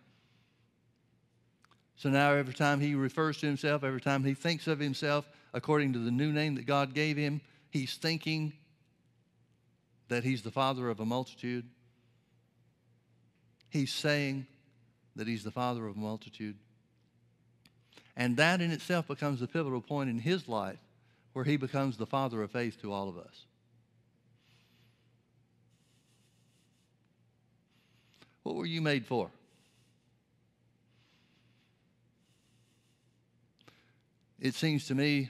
So 2.00 2.08
now 2.08 2.32
every 2.32 2.54
time 2.54 2.80
he 2.80 2.96
refers 2.96 3.40
to 3.40 3.46
himself, 3.46 3.84
every 3.84 4.00
time 4.00 4.24
he 4.24 4.34
thinks 4.34 4.68
of 4.68 4.80
himself 4.80 5.28
according 5.54 5.92
to 5.94 6.00
the 6.00 6.12
new 6.12 6.32
name 6.32 6.56
that 6.56 6.66
God 6.66 6.94
gave 6.94 7.18
him, 7.18 7.42
he's 7.72 7.96
thinking 7.96 8.54
that 10.08 10.24
he's 10.24 10.42
the 10.42 10.50
father 10.50 10.90
of 10.90 11.02
a 11.02 11.06
multitude. 11.06 11.66
He's 13.70 13.92
saying 13.92 14.48
that 15.18 15.28
he's 15.28 15.44
the 15.44 15.52
father 15.52 15.86
of 15.88 15.98
a 15.98 16.00
multitude. 16.00 16.56
And 18.16 18.38
that 18.38 18.62
in 18.62 18.72
itself 18.72 19.10
becomes 19.10 19.42
the 19.42 19.48
pivotal 19.48 19.82
point 19.82 20.10
in 20.10 20.20
his 20.20 20.48
life 20.48 20.80
where 21.34 21.44
he 21.44 21.58
becomes 21.58 21.98
the 21.98 22.06
father 22.06 22.42
of 22.42 22.50
faith 22.50 22.82
to 22.82 22.94
all 22.94 23.10
of 23.10 23.18
us. 23.18 23.46
What 28.44 28.56
were 28.56 28.66
you 28.66 28.82
made 28.82 29.06
for? 29.06 29.32
It 34.42 34.56
seems 34.56 34.88
to 34.88 34.96
me 34.96 35.30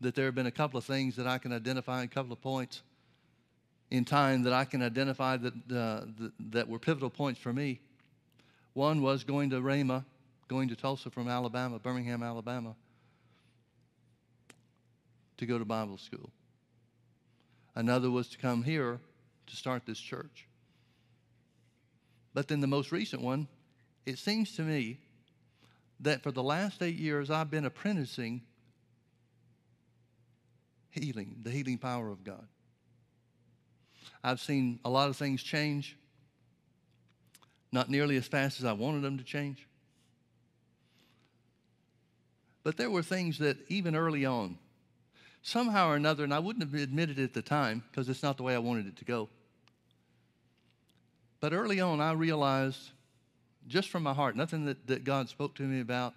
that 0.00 0.14
there 0.14 0.26
have 0.26 0.34
been 0.34 0.46
a 0.46 0.50
couple 0.50 0.78
of 0.78 0.84
things 0.84 1.16
that 1.16 1.26
I 1.26 1.38
can 1.38 1.52
identify, 1.52 2.02
a 2.02 2.06
couple 2.06 2.32
of 2.32 2.40
points 2.40 2.82
in 3.90 4.04
time 4.04 4.42
that 4.44 4.52
I 4.52 4.64
can 4.64 4.82
identify 4.82 5.36
that, 5.38 5.54
uh, 5.54 6.06
that, 6.18 6.32
that 6.50 6.68
were 6.68 6.78
pivotal 6.78 7.10
points 7.10 7.40
for 7.40 7.52
me. 7.52 7.80
One 8.74 9.02
was 9.02 9.24
going 9.24 9.50
to 9.50 9.60
Rhema, 9.60 10.04
going 10.48 10.68
to 10.68 10.76
Tulsa 10.76 11.10
from 11.10 11.28
Alabama, 11.28 11.78
Birmingham, 11.78 12.22
Alabama 12.22 12.74
to 15.38 15.46
go 15.46 15.58
to 15.58 15.64
Bible 15.64 15.96
school. 15.96 16.30
Another 17.74 18.10
was 18.10 18.28
to 18.28 18.38
come 18.38 18.62
here 18.62 19.00
to 19.46 19.56
start 19.56 19.86
this 19.86 19.98
church. 19.98 20.46
But 22.34 22.46
then 22.46 22.60
the 22.60 22.66
most 22.66 22.92
recent 22.92 23.22
one, 23.22 23.48
it 24.04 24.18
seems 24.18 24.54
to 24.56 24.62
me 24.62 24.98
that 26.00 26.22
for 26.22 26.30
the 26.30 26.42
last 26.42 26.82
eight 26.82 26.96
years 26.96 27.30
I've 27.30 27.50
been 27.50 27.64
apprenticing 27.64 28.42
healing, 30.90 31.36
the 31.42 31.50
healing 31.50 31.78
power 31.78 32.10
of 32.10 32.24
God. 32.24 32.46
I've 34.22 34.40
seen 34.40 34.80
a 34.84 34.90
lot 34.90 35.08
of 35.08 35.16
things 35.16 35.42
change, 35.42 35.96
not 37.72 37.88
nearly 37.88 38.16
as 38.16 38.26
fast 38.26 38.58
as 38.58 38.66
I 38.66 38.72
wanted 38.72 39.02
them 39.02 39.18
to 39.18 39.24
change. 39.24 39.66
But 42.62 42.76
there 42.76 42.90
were 42.90 43.02
things 43.02 43.38
that 43.38 43.56
even 43.68 43.96
early 43.96 44.26
on, 44.26 44.58
somehow 45.42 45.88
or 45.88 45.96
another, 45.96 46.24
and 46.24 46.34
I 46.34 46.38
wouldn't 46.38 46.64
have 46.64 46.80
admitted 46.80 47.18
it 47.18 47.24
at 47.24 47.34
the 47.34 47.42
time 47.42 47.82
because 47.90 48.08
it's 48.08 48.22
not 48.22 48.36
the 48.36 48.42
way 48.42 48.54
I 48.54 48.58
wanted 48.58 48.86
it 48.86 48.96
to 48.96 49.04
go. 49.04 49.28
But 51.40 51.54
early 51.54 51.80
on, 51.80 52.00
I 52.02 52.12
realized 52.12 52.90
just 53.66 53.88
from 53.88 54.02
my 54.02 54.12
heart, 54.12 54.36
nothing 54.36 54.66
that, 54.66 54.86
that 54.88 55.04
God 55.04 55.28
spoke 55.28 55.54
to 55.56 55.62
me 55.62 55.80
about, 55.80 56.12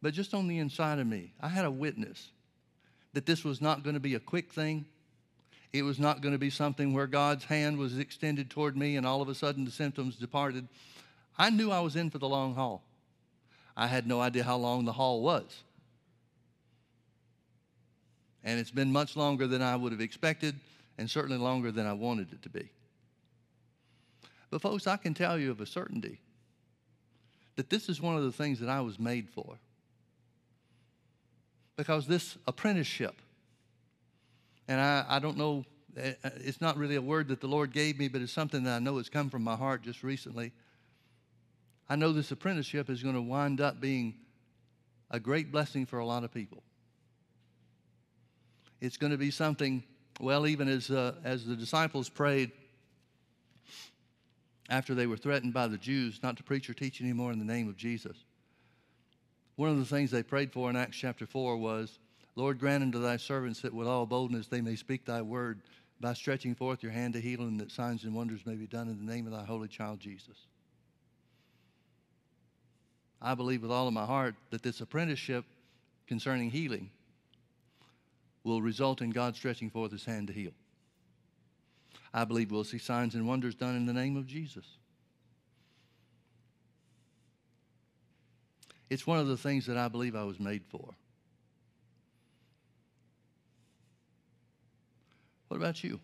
but 0.00 0.14
just 0.14 0.32
on 0.32 0.48
the 0.48 0.58
inside 0.58 0.98
of 0.98 1.06
me, 1.06 1.34
I 1.40 1.48
had 1.48 1.64
a 1.64 1.70
witness 1.70 2.30
that 3.14 3.26
this 3.26 3.42
was 3.44 3.60
not 3.60 3.82
going 3.82 3.94
to 3.94 4.00
be 4.00 4.14
a 4.14 4.20
quick 4.20 4.52
thing. 4.52 4.84
It 5.72 5.82
was 5.82 5.98
not 5.98 6.20
going 6.20 6.34
to 6.34 6.38
be 6.38 6.50
something 6.50 6.92
where 6.92 7.06
God's 7.06 7.44
hand 7.44 7.78
was 7.78 7.98
extended 7.98 8.50
toward 8.50 8.76
me 8.76 8.96
and 8.96 9.06
all 9.06 9.22
of 9.22 9.28
a 9.28 9.34
sudden 9.34 9.64
the 9.64 9.70
symptoms 9.70 10.16
departed. 10.16 10.68
I 11.36 11.50
knew 11.50 11.70
I 11.70 11.80
was 11.80 11.96
in 11.96 12.10
for 12.10 12.18
the 12.18 12.28
long 12.28 12.54
haul. 12.54 12.82
I 13.76 13.88
had 13.88 14.06
no 14.06 14.20
idea 14.20 14.44
how 14.44 14.56
long 14.56 14.84
the 14.84 14.92
haul 14.92 15.20
was 15.22 15.64
and 18.44 18.60
it's 18.60 18.70
been 18.70 18.92
much 18.92 19.16
longer 19.16 19.46
than 19.46 19.62
I 19.62 19.74
would 19.74 19.90
have 19.92 20.02
expected, 20.02 20.54
and 20.98 21.10
certainly 21.10 21.38
longer 21.38 21.72
than 21.72 21.86
I 21.86 21.94
wanted 21.94 22.32
it 22.32 22.42
to 22.42 22.50
be. 22.50 22.70
But, 24.50 24.60
folks, 24.60 24.86
I 24.86 24.98
can 24.98 25.14
tell 25.14 25.38
you 25.38 25.50
of 25.50 25.60
a 25.60 25.66
certainty 25.66 26.20
that 27.56 27.70
this 27.70 27.88
is 27.88 28.00
one 28.00 28.16
of 28.16 28.22
the 28.22 28.32
things 28.32 28.60
that 28.60 28.68
I 28.68 28.82
was 28.82 28.98
made 29.00 29.30
for. 29.30 29.58
Because 31.76 32.06
this 32.06 32.36
apprenticeship, 32.46 33.14
and 34.68 34.80
I, 34.80 35.04
I 35.08 35.18
don't 35.18 35.36
know, 35.36 35.64
eh, 35.96 36.12
eh, 36.22 36.30
it's 36.36 36.60
not 36.60 36.76
really 36.76 36.94
a 36.94 37.02
word 37.02 37.28
that 37.28 37.40
the 37.40 37.48
Lord 37.48 37.72
gave 37.72 37.98
me, 37.98 38.08
but 38.08 38.22
it's 38.22 38.32
something 38.32 38.62
that 38.64 38.76
I 38.76 38.78
know 38.78 38.96
has 38.98 39.08
come 39.08 39.28
from 39.28 39.42
my 39.42 39.56
heart 39.56 39.82
just 39.82 40.02
recently. 40.02 40.52
I 41.88 41.96
know 41.96 42.12
this 42.12 42.30
apprenticeship 42.30 42.88
is 42.88 43.02
going 43.02 43.14
to 43.14 43.22
wind 43.22 43.60
up 43.60 43.80
being 43.80 44.14
a 45.10 45.20
great 45.20 45.52
blessing 45.52 45.84
for 45.84 45.98
a 45.98 46.06
lot 46.06 46.24
of 46.24 46.32
people. 46.32 46.62
It's 48.80 48.96
going 48.96 49.12
to 49.12 49.18
be 49.18 49.30
something, 49.30 49.82
well, 50.20 50.46
even 50.46 50.68
as, 50.68 50.90
uh, 50.90 51.14
as 51.24 51.44
the 51.44 51.56
disciples 51.56 52.08
prayed 52.08 52.52
after 54.70 54.94
they 54.94 55.06
were 55.06 55.16
threatened 55.16 55.52
by 55.52 55.66
the 55.66 55.76
Jews 55.76 56.20
not 56.22 56.36
to 56.36 56.42
preach 56.42 56.70
or 56.70 56.74
teach 56.74 57.00
anymore 57.00 57.32
in 57.32 57.38
the 57.38 57.44
name 57.44 57.68
of 57.68 57.76
Jesus. 57.76 58.16
One 59.56 59.70
of 59.70 59.78
the 59.78 59.84
things 59.84 60.10
they 60.10 60.22
prayed 60.22 60.52
for 60.52 60.68
in 60.68 60.76
Acts 60.76 60.96
chapter 60.96 61.26
4 61.26 61.56
was, 61.56 61.98
Lord, 62.34 62.58
grant 62.58 62.82
unto 62.82 63.00
thy 63.00 63.16
servants 63.16 63.60
that 63.60 63.72
with 63.72 63.86
all 63.86 64.06
boldness 64.06 64.48
they 64.48 64.60
may 64.60 64.74
speak 64.74 65.04
thy 65.04 65.22
word 65.22 65.60
by 66.00 66.12
stretching 66.14 66.54
forth 66.54 66.82
your 66.82 66.90
hand 66.92 67.14
to 67.14 67.20
heal, 67.20 67.42
and 67.42 67.60
that 67.60 67.70
signs 67.70 68.04
and 68.04 68.14
wonders 68.14 68.44
may 68.44 68.54
be 68.54 68.66
done 68.66 68.88
in 68.88 68.98
the 68.98 69.12
name 69.12 69.26
of 69.26 69.32
thy 69.32 69.44
holy 69.44 69.68
child 69.68 70.00
Jesus. 70.00 70.46
I 73.22 73.34
believe 73.34 73.62
with 73.62 73.70
all 73.70 73.86
of 73.86 73.94
my 73.94 74.04
heart 74.04 74.34
that 74.50 74.62
this 74.62 74.80
apprenticeship 74.80 75.44
concerning 76.06 76.50
healing 76.50 76.90
will 78.42 78.60
result 78.60 79.00
in 79.00 79.10
God 79.10 79.36
stretching 79.36 79.70
forth 79.70 79.92
his 79.92 80.04
hand 80.04 80.26
to 80.26 80.32
heal. 80.32 80.52
I 82.12 82.24
believe 82.24 82.50
we'll 82.50 82.64
see 82.64 82.78
signs 82.78 83.14
and 83.14 83.26
wonders 83.26 83.54
done 83.54 83.76
in 83.76 83.86
the 83.86 83.92
name 83.92 84.16
of 84.16 84.26
Jesus. 84.26 84.64
It's 88.90 89.06
one 89.06 89.18
of 89.18 89.26
the 89.26 89.36
things 89.36 89.66
that 89.66 89.76
I 89.76 89.88
believe 89.88 90.14
I 90.14 90.24
was 90.24 90.38
made 90.38 90.64
for. 90.66 90.94
What 95.48 95.56
about 95.56 95.82
you? 95.84 96.00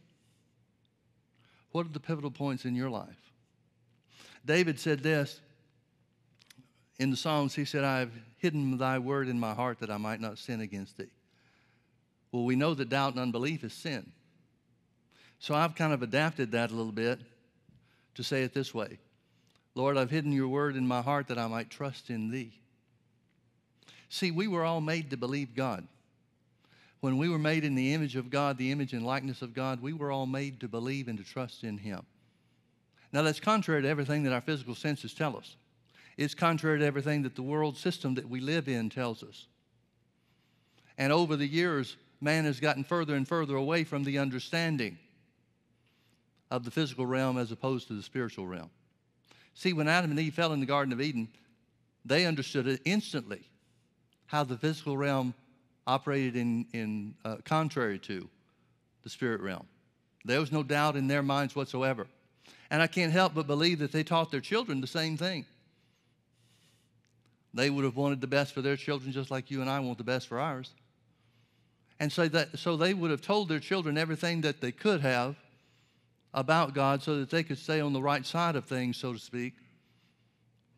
What 1.73 1.87
are 1.87 1.91
the 1.91 2.01
pivotal 2.01 2.31
points 2.31 2.65
in 2.65 2.75
your 2.75 2.91
life? 2.91 3.33
David 4.45 4.81
said 4.81 5.01
this 5.01 5.41
in 6.99 7.11
the 7.11 7.17
Psalms. 7.17 7.55
He 7.55 7.65
said, 7.65 7.85
I 7.85 8.01
have 8.01 8.13
hidden 8.37 8.79
thy 8.79 8.99
word 8.99 9.29
in 9.29 9.39
my 9.39 9.55
heart 9.55 9.81
that 9.81 9.91
I 9.91 9.97
might 9.97 10.21
not 10.21 10.39
sin 10.39 10.61
against 10.61 10.99
thee. 10.99 11.11
Well, 12.33 12.45
we 12.45 12.57
know 12.57 12.75
that 12.75 12.89
doubt 12.89 13.15
and 13.15 13.21
unbelief 13.21 13.65
is 13.65 13.73
sin. 13.73 14.13
So 15.39 15.55
I've 15.55 15.75
kind 15.75 15.93
of 15.93 16.03
adapted 16.03 16.53
that 16.53 16.71
a 16.71 16.75
little 16.75 16.93
bit 16.93 17.19
to 18.15 18.23
say 18.23 18.43
it 18.43 18.55
this 18.55 18.75
way 18.75 18.99
Lord, 19.75 19.97
I've 19.97 20.11
hidden 20.11 20.33
your 20.33 20.49
word 20.49 20.77
in 20.77 20.87
my 20.87 21.01
heart 21.01 21.29
that 21.29 21.39
I 21.39 21.47
might 21.47 21.71
trust 21.71 22.11
in 22.11 22.31
thee. 22.31 22.61
See, 24.11 24.33
we 24.33 24.49
were 24.49 24.65
all 24.65 24.81
made 24.81 25.11
to 25.11 25.17
believe 25.17 25.55
God. 25.55 25.87
When 27.01 27.17
we 27.17 27.29
were 27.29 27.39
made 27.39 27.65
in 27.65 27.77
the 27.77 27.95
image 27.95 28.17
of 28.17 28.29
God, 28.29 28.59
the 28.59 28.73
image 28.73 28.93
and 28.93 29.07
likeness 29.07 29.41
of 29.41 29.55
God, 29.55 29.81
we 29.81 29.93
were 29.93 30.11
all 30.11 30.27
made 30.27 30.61
to 30.61 30.69
believe 30.69 31.07
and 31.09 31.17
to 31.17 31.25
trust 31.25 31.63
in 31.63 31.79
Him. 31.79 32.05
Now, 33.13 33.23
that's 33.23 33.41
contrary 33.41 33.83
to 33.83 33.89
everything 33.89 34.25
that 34.25 34.33
our 34.33 34.41
physical 34.41 34.75
senses 34.75 35.15
tell 35.15 35.37
us. 35.37 35.57
It's 36.17 36.35
contrary 36.35 36.81
to 36.81 36.85
everything 36.85 37.23
that 37.23 37.37
the 37.37 37.43
world 37.43 37.77
system 37.77 38.15
that 38.17 38.29
we 38.29 38.41
live 38.41 38.69
in 38.69 38.91
tells 38.91 39.23
us. 39.23 39.47
And 40.99 41.13
over 41.13 41.37
the 41.37 41.47
years, 41.47 41.97
man 42.21 42.45
has 42.45 42.61
gotten 42.61 42.85
further 42.85 43.15
and 43.15 43.27
further 43.27 43.55
away 43.57 43.85
from 43.85 44.03
the 44.03 44.19
understanding 44.19 44.99
of 46.51 46.65
the 46.65 46.71
physical 46.71 47.07
realm 47.07 47.39
as 47.39 47.53
opposed 47.53 47.87
to 47.89 47.95
the 47.95 48.03
spiritual 48.03 48.47
realm. 48.47 48.71
See, 49.55 49.73
when 49.73 49.89
Adam 49.89 50.11
and 50.11 50.21
Eve 50.21 50.35
fell 50.35 50.53
in 50.53 50.61
the 50.61 50.67
Garden 50.67 50.93
of 50.93 51.01
Eden, 51.01 51.29
they 52.05 52.27
understood 52.27 52.67
it 52.67 52.83
instantly 52.85 53.50
how 54.31 54.45
the 54.45 54.57
physical 54.57 54.97
realm 54.97 55.35
operated 55.89 56.37
in, 56.37 56.65
in 56.73 57.15
uh, 57.25 57.37
contrary 57.45 57.99
to 57.99 58.29
the 59.03 59.11
spirit 59.11 59.41
realm. 59.41 59.67
There 60.25 60.39
was 60.39 60.53
no 60.53 60.63
doubt 60.63 60.97
in 60.97 61.09
their 61.09 61.23
minds 61.23 61.57
whatsoever. 61.57 62.07
And 62.71 62.81
I 62.81 62.87
can't 62.87 63.13
help 63.13 63.35
but 63.35 63.49
believe 63.49 63.81
that 63.81 63.91
they 63.91 64.05
taught 64.05 64.31
their 64.31 64.41
children 64.41 64.81
the 64.81 64.87
same 64.87 65.17
thing. 65.17 65.47
They 67.53 67.71
would 67.71 67.85
have 67.85 67.97
wanted 67.97 68.21
the 68.21 68.29
best 68.29 68.55
for 68.55 68.63
their 68.63 68.77
children 68.77 69.11
just 69.11 69.33
like 69.33 69.51
you 69.51 69.63
and 69.63 69.69
I 69.69 69.81
want 69.81 69.99
the 69.99 70.05
best 70.05 70.29
for 70.29 70.39
ours. 70.39 70.71
And 71.99 72.13
so, 72.13 72.29
that, 72.29 72.57
so 72.57 72.77
they 72.77 72.95
would 72.95 73.11
have 73.11 73.23
told 73.23 73.49
their 73.49 73.59
children 73.59 73.99
everything 73.99 74.43
that 74.43 74.61
they 74.61 74.71
could 74.71 75.01
have 75.01 75.35
about 76.33 76.73
God 76.73 77.03
so 77.03 77.19
that 77.19 77.31
they 77.31 77.43
could 77.43 77.59
stay 77.59 77.81
on 77.81 77.93
the 77.93 78.01
right 78.01 78.25
side 78.25 78.55
of 78.55 78.67
things, 78.67 78.97
so 78.97 79.13
to 79.13 79.19
speak, 79.19 79.55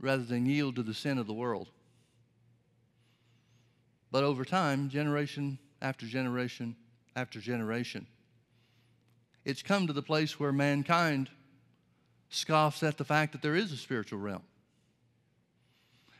rather 0.01 0.23
than 0.23 0.47
yield 0.47 0.77
to 0.77 0.83
the 0.83 0.95
sin 0.95 1.19
of 1.19 1.27
the 1.27 1.35
world. 1.35 1.69
But 4.13 4.25
over 4.25 4.45
time, 4.45 4.91
generation 4.91 5.59
after 5.81 6.07
generation 6.07 6.77
after 7.17 7.41
generation, 7.41 8.07
it's 9.45 9.63
come 9.63 9.87
to 9.87 9.93
the 9.93 10.03
place 10.03 10.39
where 10.39 10.53
mankind 10.53 11.31
scoffs 12.29 12.83
at 12.83 12.99
the 12.99 13.05
fact 13.05 13.33
that 13.33 13.43
there 13.43 13.57
is 13.57 13.73
a 13.73 13.77
spiritual 13.77 14.19
realm. 14.21 14.43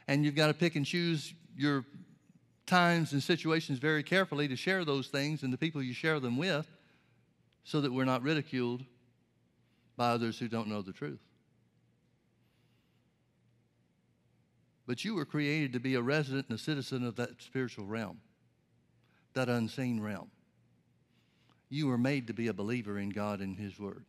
And 0.09 0.25
you've 0.25 0.35
got 0.35 0.49
to 0.49 0.55
pick 0.55 0.75
and 0.75 0.85
choose 0.85 1.33
your 1.57 1.85
times 2.67 3.13
and 3.13 3.23
situations 3.23 3.79
very 3.79 4.03
carefully 4.03 4.49
to 4.49 4.57
share 4.57 4.85
those 4.85 5.09
things 5.09 5.43
and 5.43 5.53
the 5.53 5.59
people 5.59 5.83
you 5.83 5.95
share 5.95 6.19
them 6.19 6.37
with 6.37 6.67
so 7.65 7.81
that 7.83 7.93
we're 7.93 8.05
not 8.05 8.23
ridiculed 8.23 8.85
by 9.97 10.09
others 10.11 10.39
who 10.39 10.49
don't 10.49 10.67
know 10.67 10.83
the 10.83 10.93
truth. 10.93 11.21
But 14.87 15.05
you 15.05 15.15
were 15.15 15.25
created 15.25 15.73
to 15.75 15.81
be 15.81 15.95
a 15.95 16.03
resident 16.03 16.47
and 16.49 16.59
a 16.59 16.63
citizen 16.63 17.07
of 17.07 17.17
that 17.17 17.41
spiritual 17.41 17.87
realm, 17.87 18.19
that 19.35 19.49
unseen 19.49 20.01
realm. 20.01 20.31
You 21.69 21.87
were 21.87 21.99
made 21.99 22.27
to 22.27 22.35
be 22.35 22.49
a 22.49 22.53
believer 22.53 22.99
in 22.99 23.11
God 23.11 23.41
and 23.41 23.57
His 23.57 23.79
Word. 23.79 24.05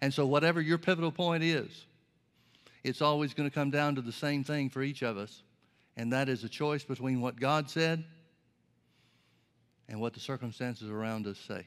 And 0.00 0.12
so, 0.12 0.26
whatever 0.26 0.60
your 0.60 0.78
pivotal 0.78 1.10
point 1.10 1.42
is, 1.42 1.86
it's 2.84 3.00
always 3.00 3.34
going 3.34 3.48
to 3.48 3.54
come 3.54 3.70
down 3.70 3.94
to 3.94 4.02
the 4.02 4.12
same 4.12 4.44
thing 4.44 4.68
for 4.68 4.82
each 4.82 5.02
of 5.02 5.16
us, 5.16 5.42
and 5.96 6.12
that 6.12 6.28
is 6.28 6.44
a 6.44 6.48
choice 6.48 6.84
between 6.84 7.20
what 7.20 7.40
God 7.40 7.68
said 7.68 8.04
and 9.88 10.00
what 10.00 10.12
the 10.12 10.20
circumstances 10.20 10.90
around 10.90 11.26
us 11.26 11.38
say. 11.38 11.66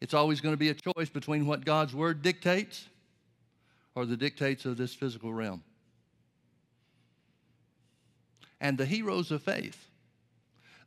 It's 0.00 0.14
always 0.14 0.40
going 0.40 0.52
to 0.54 0.58
be 0.58 0.68
a 0.68 0.74
choice 0.74 1.08
between 1.08 1.46
what 1.46 1.64
God's 1.64 1.94
Word 1.94 2.22
dictates 2.22 2.89
or 3.94 4.06
the 4.06 4.16
dictates 4.16 4.64
of 4.64 4.76
this 4.76 4.94
physical 4.94 5.32
realm. 5.32 5.62
And 8.60 8.76
the 8.76 8.86
heroes 8.86 9.30
of 9.30 9.42
faith, 9.42 9.86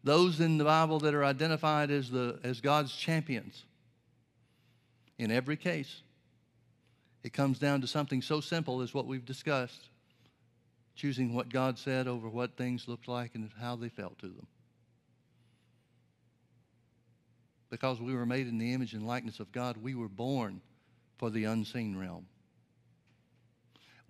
those 0.03 0.39
in 0.39 0.57
the 0.57 0.63
Bible 0.63 0.99
that 0.99 1.13
are 1.13 1.23
identified 1.23 1.89
as, 1.91 2.11
the, 2.11 2.39
as 2.43 2.61
God's 2.61 2.95
champions, 2.95 3.63
in 5.17 5.31
every 5.31 5.57
case, 5.57 6.01
it 7.23 7.33
comes 7.33 7.57
down 7.57 7.81
to 7.81 7.87
something 7.87 8.21
so 8.21 8.41
simple 8.41 8.81
as 8.81 8.93
what 8.93 9.07
we've 9.07 9.25
discussed 9.25 9.89
choosing 10.95 11.33
what 11.33 11.49
God 11.49 11.77
said 11.77 12.07
over 12.07 12.29
what 12.29 12.55
things 12.55 12.87
looked 12.87 13.07
like 13.07 13.35
and 13.35 13.49
how 13.59 13.75
they 13.75 13.89
felt 13.89 14.17
to 14.19 14.27
them. 14.27 14.47
Because 17.69 17.99
we 17.99 18.13
were 18.13 18.25
made 18.25 18.47
in 18.47 18.59
the 18.59 18.73
image 18.73 18.93
and 18.93 19.07
likeness 19.07 19.39
of 19.39 19.51
God, 19.51 19.77
we 19.77 19.95
were 19.95 20.07
born 20.07 20.61
for 21.17 21.31
the 21.31 21.45
unseen 21.45 21.97
realm. 21.97 22.27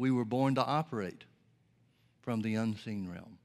We 0.04 0.12
were 0.12 0.26
born 0.26 0.56
to 0.56 0.66
operate 0.66 1.24
from 2.24 2.42
the 2.42 2.56
unseen 2.56 3.10
realm. 3.10 3.38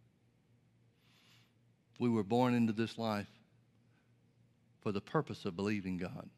We 2.01 2.09
were 2.09 2.25
born 2.25 2.53
into 2.53 2.73
this 2.73 2.99
life 2.99 3.29
for 4.81 4.91
the 4.91 5.01
purpose 5.01 5.45
of 5.45 5.55
believing 5.55 5.99
God. 5.99 6.29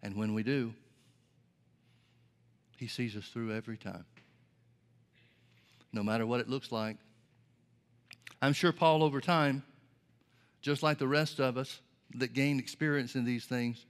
And 0.00 0.14
when 0.14 0.32
we 0.32 0.44
do, 0.44 0.74
he 2.76 2.86
sees 2.86 3.16
us 3.16 3.26
through 3.26 3.52
every 3.52 3.76
time, 3.76 4.04
no 5.92 6.04
matter 6.04 6.24
what 6.24 6.38
it 6.38 6.48
looks 6.48 6.70
like. 6.70 6.98
I'm 8.40 8.52
sure 8.52 8.70
Paul, 8.70 9.02
over 9.02 9.20
time, 9.20 9.64
just 10.62 10.84
like 10.84 10.98
the 10.98 11.08
rest 11.08 11.40
of 11.40 11.58
us 11.58 11.80
that 12.14 12.32
gain 12.32 12.60
experience 12.60 13.16
in 13.16 13.24
these 13.24 13.46
things, 13.46 13.84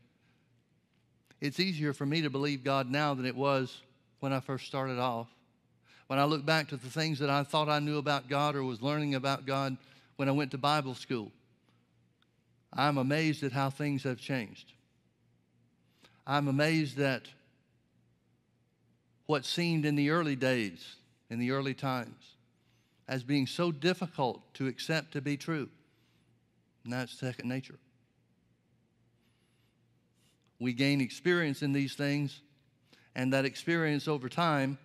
it's 1.43 1.61
easier 1.61 1.93
for 1.93 2.07
me 2.07 2.23
to 2.23 2.31
believe 2.31 2.65
God 2.65 2.91
now 2.91 3.13
than 3.13 3.27
it 3.27 3.37
was 3.37 3.83
when 4.21 4.33
I 4.33 4.41
first 4.41 4.67
started 4.67 4.99
off. 4.99 5.29
When 6.07 6.19
I 6.19 6.25
look 6.25 6.45
back 6.45 6.69
to 6.69 6.77
the 6.77 6.91
things 6.91 7.19
that 7.21 7.31
I 7.31 7.43
thought 7.43 7.69
I 7.69 7.79
knew 7.79 7.99
about 7.99 8.29
God 8.29 8.57
or 8.57 8.65
was 8.65 8.83
learning 8.83 9.15
about 9.15 9.47
God 9.47 9.77
when 10.17 10.29
I 10.29 10.33
went 10.33 10.51
to 10.53 10.59
Bible 10.59 10.95
school, 10.95 11.31
I'm 12.73 12.99
amazed 12.99 13.43
at 13.43 13.53
how 13.53 13.71
things 13.71 14.05
have 14.05 14.19
changed. 14.19 14.73
I'm 16.27 16.49
amazed 16.49 16.97
that 16.97 17.29
what 19.27 19.45
seemed 19.45 19.85
in 19.85 19.95
the 19.95 20.11
early 20.11 20.37
days, 20.37 20.97
in 21.31 21.39
the 21.39 21.53
early 21.53 21.75
times, 21.75 22.35
as 23.09 23.23
being 23.23 23.47
so 23.47 23.73
difficult 23.73 24.43
to 24.55 24.67
accept 24.67 25.13
to 25.13 25.21
be 25.21 25.37
true. 25.37 25.69
And 26.85 26.93
that's 26.93 27.19
second 27.19 27.49
nature. 27.49 27.79
We 30.59 30.73
gain 30.73 31.01
experience 31.01 31.63
in 31.63 31.73
these 31.73 31.95
things, 31.95 32.41
and 33.15 33.33
that 33.33 33.45
experience 33.45 34.09
over 34.09 34.29
time 34.29 34.79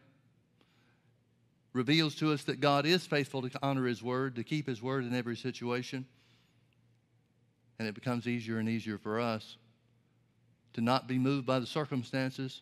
reveals 1.74 2.16
to 2.16 2.32
us 2.32 2.44
that 2.46 2.62
God 2.62 2.86
is 2.86 3.06
faithful 3.06 3.42
to 3.42 3.50
honor 3.62 3.86
His 3.86 4.02
word, 4.02 4.36
to 4.36 4.44
keep 4.44 4.68
His 4.68 4.82
word 4.82 5.04
in 5.04 5.14
every 5.14 5.36
situation. 5.36 6.06
And 7.78 7.88
it 7.88 7.94
becomes 7.94 8.28
easier 8.28 8.60
and 8.60 8.70
easier 8.70 8.98
for 8.98 9.20
us 9.20 9.58
to 10.74 10.82
not 10.82 11.08
be 11.08 11.20
moved 11.20 11.46
by 11.46 11.60
the 11.60 11.66
circumstances, 11.66 12.62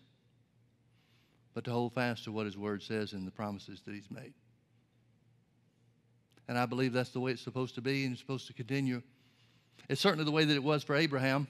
but 1.54 1.64
to 1.66 1.72
hold 1.72 1.94
fast 1.94 2.24
to 2.24 2.32
what 2.32 2.46
His 2.46 2.58
Word 2.58 2.82
says 2.82 3.14
and 3.14 3.26
the 3.26 3.32
promises 3.32 3.82
that 3.86 3.94
He's 3.94 4.10
made. 4.10 4.34
And 6.48 6.58
I 6.58 6.66
believe 6.66 6.94
that's 6.94 7.12
the 7.12 7.20
way 7.20 7.32
it's 7.32 7.42
supposed 7.42 7.76
to 7.76 7.82
be 7.82 8.04
and 8.04 8.14
it's 8.14 8.22
supposed 8.22 8.48
to 8.48 8.54
continue. 8.54 9.02
It's 9.90 10.02
certainly 10.02 10.26
the 10.26 10.32
way 10.32 10.46
that 10.46 10.56
it 10.56 10.64
was 10.64 10.84
for 10.84 10.96
Abraham. 10.96 11.48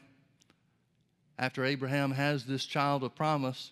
After 1.40 1.66
Abraham 1.66 2.12
has 2.12 2.46
this 2.46 2.66
child 2.66 3.04
of 3.04 3.16
promise, 3.16 3.72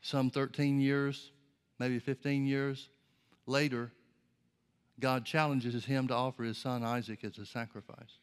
some 0.00 0.30
13 0.30 0.80
years, 0.80 1.30
maybe 1.78 1.98
15 1.98 2.46
years 2.46 2.88
later, 3.46 3.92
God 5.00 5.24
challenges 5.24 5.84
him 5.84 6.08
to 6.08 6.14
offer 6.14 6.42
his 6.42 6.58
son 6.58 6.82
Isaac 6.82 7.24
as 7.24 7.38
a 7.38 7.46
sacrifice. 7.46 8.18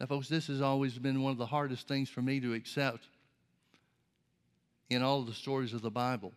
Now, 0.00 0.06
folks, 0.06 0.28
this 0.28 0.46
has 0.46 0.60
always 0.60 0.98
been 0.98 1.22
one 1.22 1.32
of 1.32 1.38
the 1.38 1.46
hardest 1.46 1.88
things 1.88 2.08
for 2.08 2.22
me 2.22 2.40
to 2.40 2.54
accept 2.54 3.04
in 4.90 5.02
all 5.02 5.20
of 5.20 5.26
the 5.26 5.34
stories 5.34 5.74
of 5.74 5.82
the 5.82 5.90
Bible 5.90 6.32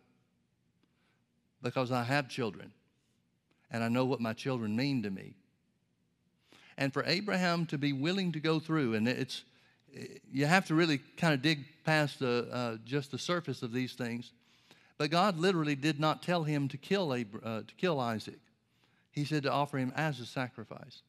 because 1.62 1.92
I 1.92 2.02
have 2.02 2.28
children 2.28 2.72
and 3.70 3.82
I 3.82 3.88
know 3.88 4.04
what 4.04 4.20
my 4.20 4.32
children 4.32 4.76
mean 4.76 5.02
to 5.04 5.10
me. 5.10 5.34
And 6.76 6.92
for 6.92 7.04
Abraham 7.06 7.66
to 7.66 7.78
be 7.78 7.92
willing 7.92 8.32
to 8.32 8.40
go 8.40 8.58
through, 8.58 8.94
and 8.94 9.06
it's, 9.06 9.44
you 10.30 10.46
have 10.46 10.66
to 10.66 10.74
really 10.74 10.98
kind 11.16 11.34
of 11.34 11.42
dig 11.42 11.64
past 11.84 12.18
the, 12.18 12.48
uh, 12.50 12.76
just 12.84 13.10
the 13.10 13.18
surface 13.18 13.62
of 13.62 13.72
these 13.72 13.94
things. 13.94 14.32
But 14.98 15.10
God 15.10 15.38
literally 15.38 15.74
did 15.74 15.98
not 15.98 16.22
tell 16.22 16.44
him 16.44 16.68
to 16.68 16.76
kill, 16.76 17.12
Abra- 17.12 17.40
uh, 17.42 17.62
to 17.62 17.74
kill 17.76 18.00
Isaac. 18.00 18.38
He 19.10 19.24
said 19.24 19.42
to 19.42 19.52
offer 19.52 19.78
him 19.78 19.92
as 19.96 20.20
a 20.20 20.26
sacrifice. 20.26 21.02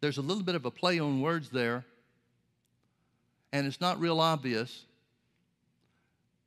There's 0.00 0.18
a 0.18 0.22
little 0.22 0.42
bit 0.42 0.54
of 0.54 0.64
a 0.64 0.70
play 0.70 0.98
on 0.98 1.20
words 1.20 1.50
there, 1.50 1.84
and 3.52 3.66
it's 3.66 3.80
not 3.80 4.00
real 4.00 4.20
obvious, 4.20 4.84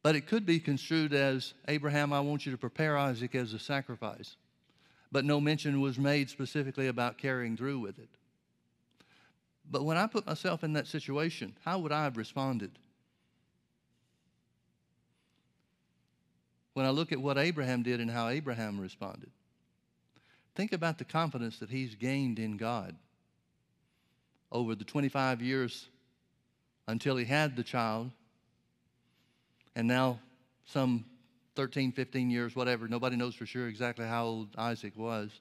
but 0.02 0.16
it 0.16 0.28
could 0.28 0.46
be 0.46 0.60
construed 0.60 1.14
as 1.14 1.54
Abraham, 1.68 2.12
I 2.12 2.20
want 2.20 2.46
you 2.46 2.52
to 2.52 2.58
prepare 2.58 2.98
Isaac 2.98 3.36
as 3.36 3.54
a 3.54 3.60
sacrifice. 3.60 4.36
But 5.12 5.26
no 5.26 5.40
mention 5.40 5.80
was 5.80 6.00
made 6.00 6.30
specifically 6.30 6.88
about 6.88 7.20
carrying 7.20 7.56
through 7.56 7.80
with 7.80 8.00
it. 8.00 8.10
But 9.70 9.86
when 9.86 9.98
I 9.98 10.08
put 10.08 10.26
myself 10.26 10.64
in 10.64 10.74
that 10.74 10.88
situation, 10.88 11.56
how 11.64 11.80
would 11.80 11.92
I 11.92 12.04
have 12.04 12.18
responded? 12.18 12.72
When 16.74 16.86
I 16.86 16.90
look 16.90 17.12
at 17.12 17.22
what 17.22 17.38
Abraham 17.38 17.84
did 17.84 18.00
and 18.00 18.10
how 18.10 18.28
Abraham 18.30 18.80
responded, 18.80 19.32
think 20.56 20.74
about 20.74 20.98
the 20.98 21.06
confidence 21.06 21.60
that 21.60 21.70
he's 21.70 21.96
gained 21.96 22.40
in 22.40 22.58
God 22.58 22.96
over 24.52 24.76
the 24.76 24.84
25 24.84 25.42
years 25.42 25.88
until 26.88 27.16
he 27.16 27.26
had 27.26 27.56
the 27.56 27.64
child, 27.64 28.12
and 29.76 29.88
now 29.88 30.20
some 30.66 31.06
13, 31.56 31.92
15 31.92 32.30
years, 32.30 32.56
whatever. 32.56 32.88
Nobody 32.88 33.16
knows 33.16 33.36
for 33.36 33.46
sure 33.46 33.68
exactly 33.68 34.06
how 34.06 34.26
old 34.26 34.50
Isaac 34.58 34.94
was 34.98 35.32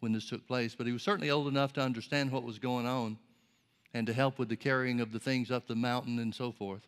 when 0.00 0.12
this 0.12 0.28
took 0.28 0.46
place, 0.46 0.74
but 0.74 0.86
he 0.86 0.92
was 0.92 1.02
certainly 1.02 1.30
old 1.30 1.48
enough 1.48 1.72
to 1.74 1.80
understand 1.80 2.30
what 2.30 2.44
was 2.44 2.58
going 2.58 2.86
on 2.86 3.18
and 3.92 4.06
to 4.06 4.12
help 4.12 4.38
with 4.38 4.48
the 4.48 4.56
carrying 4.56 5.00
of 5.00 5.12
the 5.12 5.18
things 5.18 5.50
up 5.50 5.66
the 5.66 5.74
mountain 5.74 6.18
and 6.18 6.34
so 6.34 6.52
forth. 6.52 6.86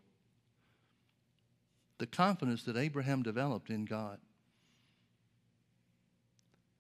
The 1.99 2.07
confidence 2.07 2.63
that 2.65 2.77
Abraham 2.77 3.23
developed 3.23 3.71
in 3.71 3.85
God. 3.85 4.19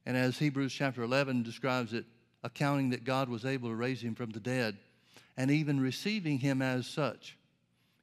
And 0.04 0.16
as 0.16 0.38
Hebrews 0.38 0.72
chapter 0.72 1.02
11 1.02 1.42
describes 1.42 1.92
it, 1.92 2.04
accounting 2.42 2.90
that 2.90 3.04
God 3.04 3.28
was 3.28 3.44
able 3.44 3.68
to 3.68 3.74
raise 3.74 4.00
him 4.00 4.14
from 4.14 4.30
the 4.30 4.40
dead 4.40 4.76
and 5.36 5.50
even 5.50 5.80
receiving 5.80 6.38
him 6.38 6.60
as 6.60 6.86
such 6.86 7.36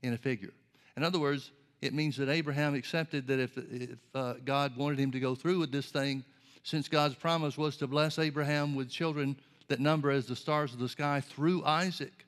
in 0.01 0.13
a 0.13 0.17
figure. 0.17 0.53
In 0.95 1.03
other 1.03 1.19
words, 1.19 1.51
it 1.81 1.93
means 1.93 2.17
that 2.17 2.29
Abraham 2.29 2.73
accepted 2.73 3.27
that 3.27 3.39
if, 3.39 3.57
if 3.57 3.97
uh, 4.13 4.33
God 4.45 4.75
wanted 4.75 4.99
him 4.99 5.11
to 5.11 5.19
go 5.19 5.35
through 5.35 5.59
with 5.59 5.71
this 5.71 5.87
thing, 5.87 6.23
since 6.63 6.87
God's 6.87 7.15
promise 7.15 7.57
was 7.57 7.77
to 7.77 7.87
bless 7.87 8.19
Abraham 8.19 8.75
with 8.75 8.89
children 8.89 9.37
that 9.69 9.79
number 9.79 10.11
as 10.11 10.25
the 10.25 10.35
stars 10.35 10.73
of 10.73 10.79
the 10.79 10.89
sky 10.89 11.21
through 11.21 11.63
Isaac, 11.63 12.25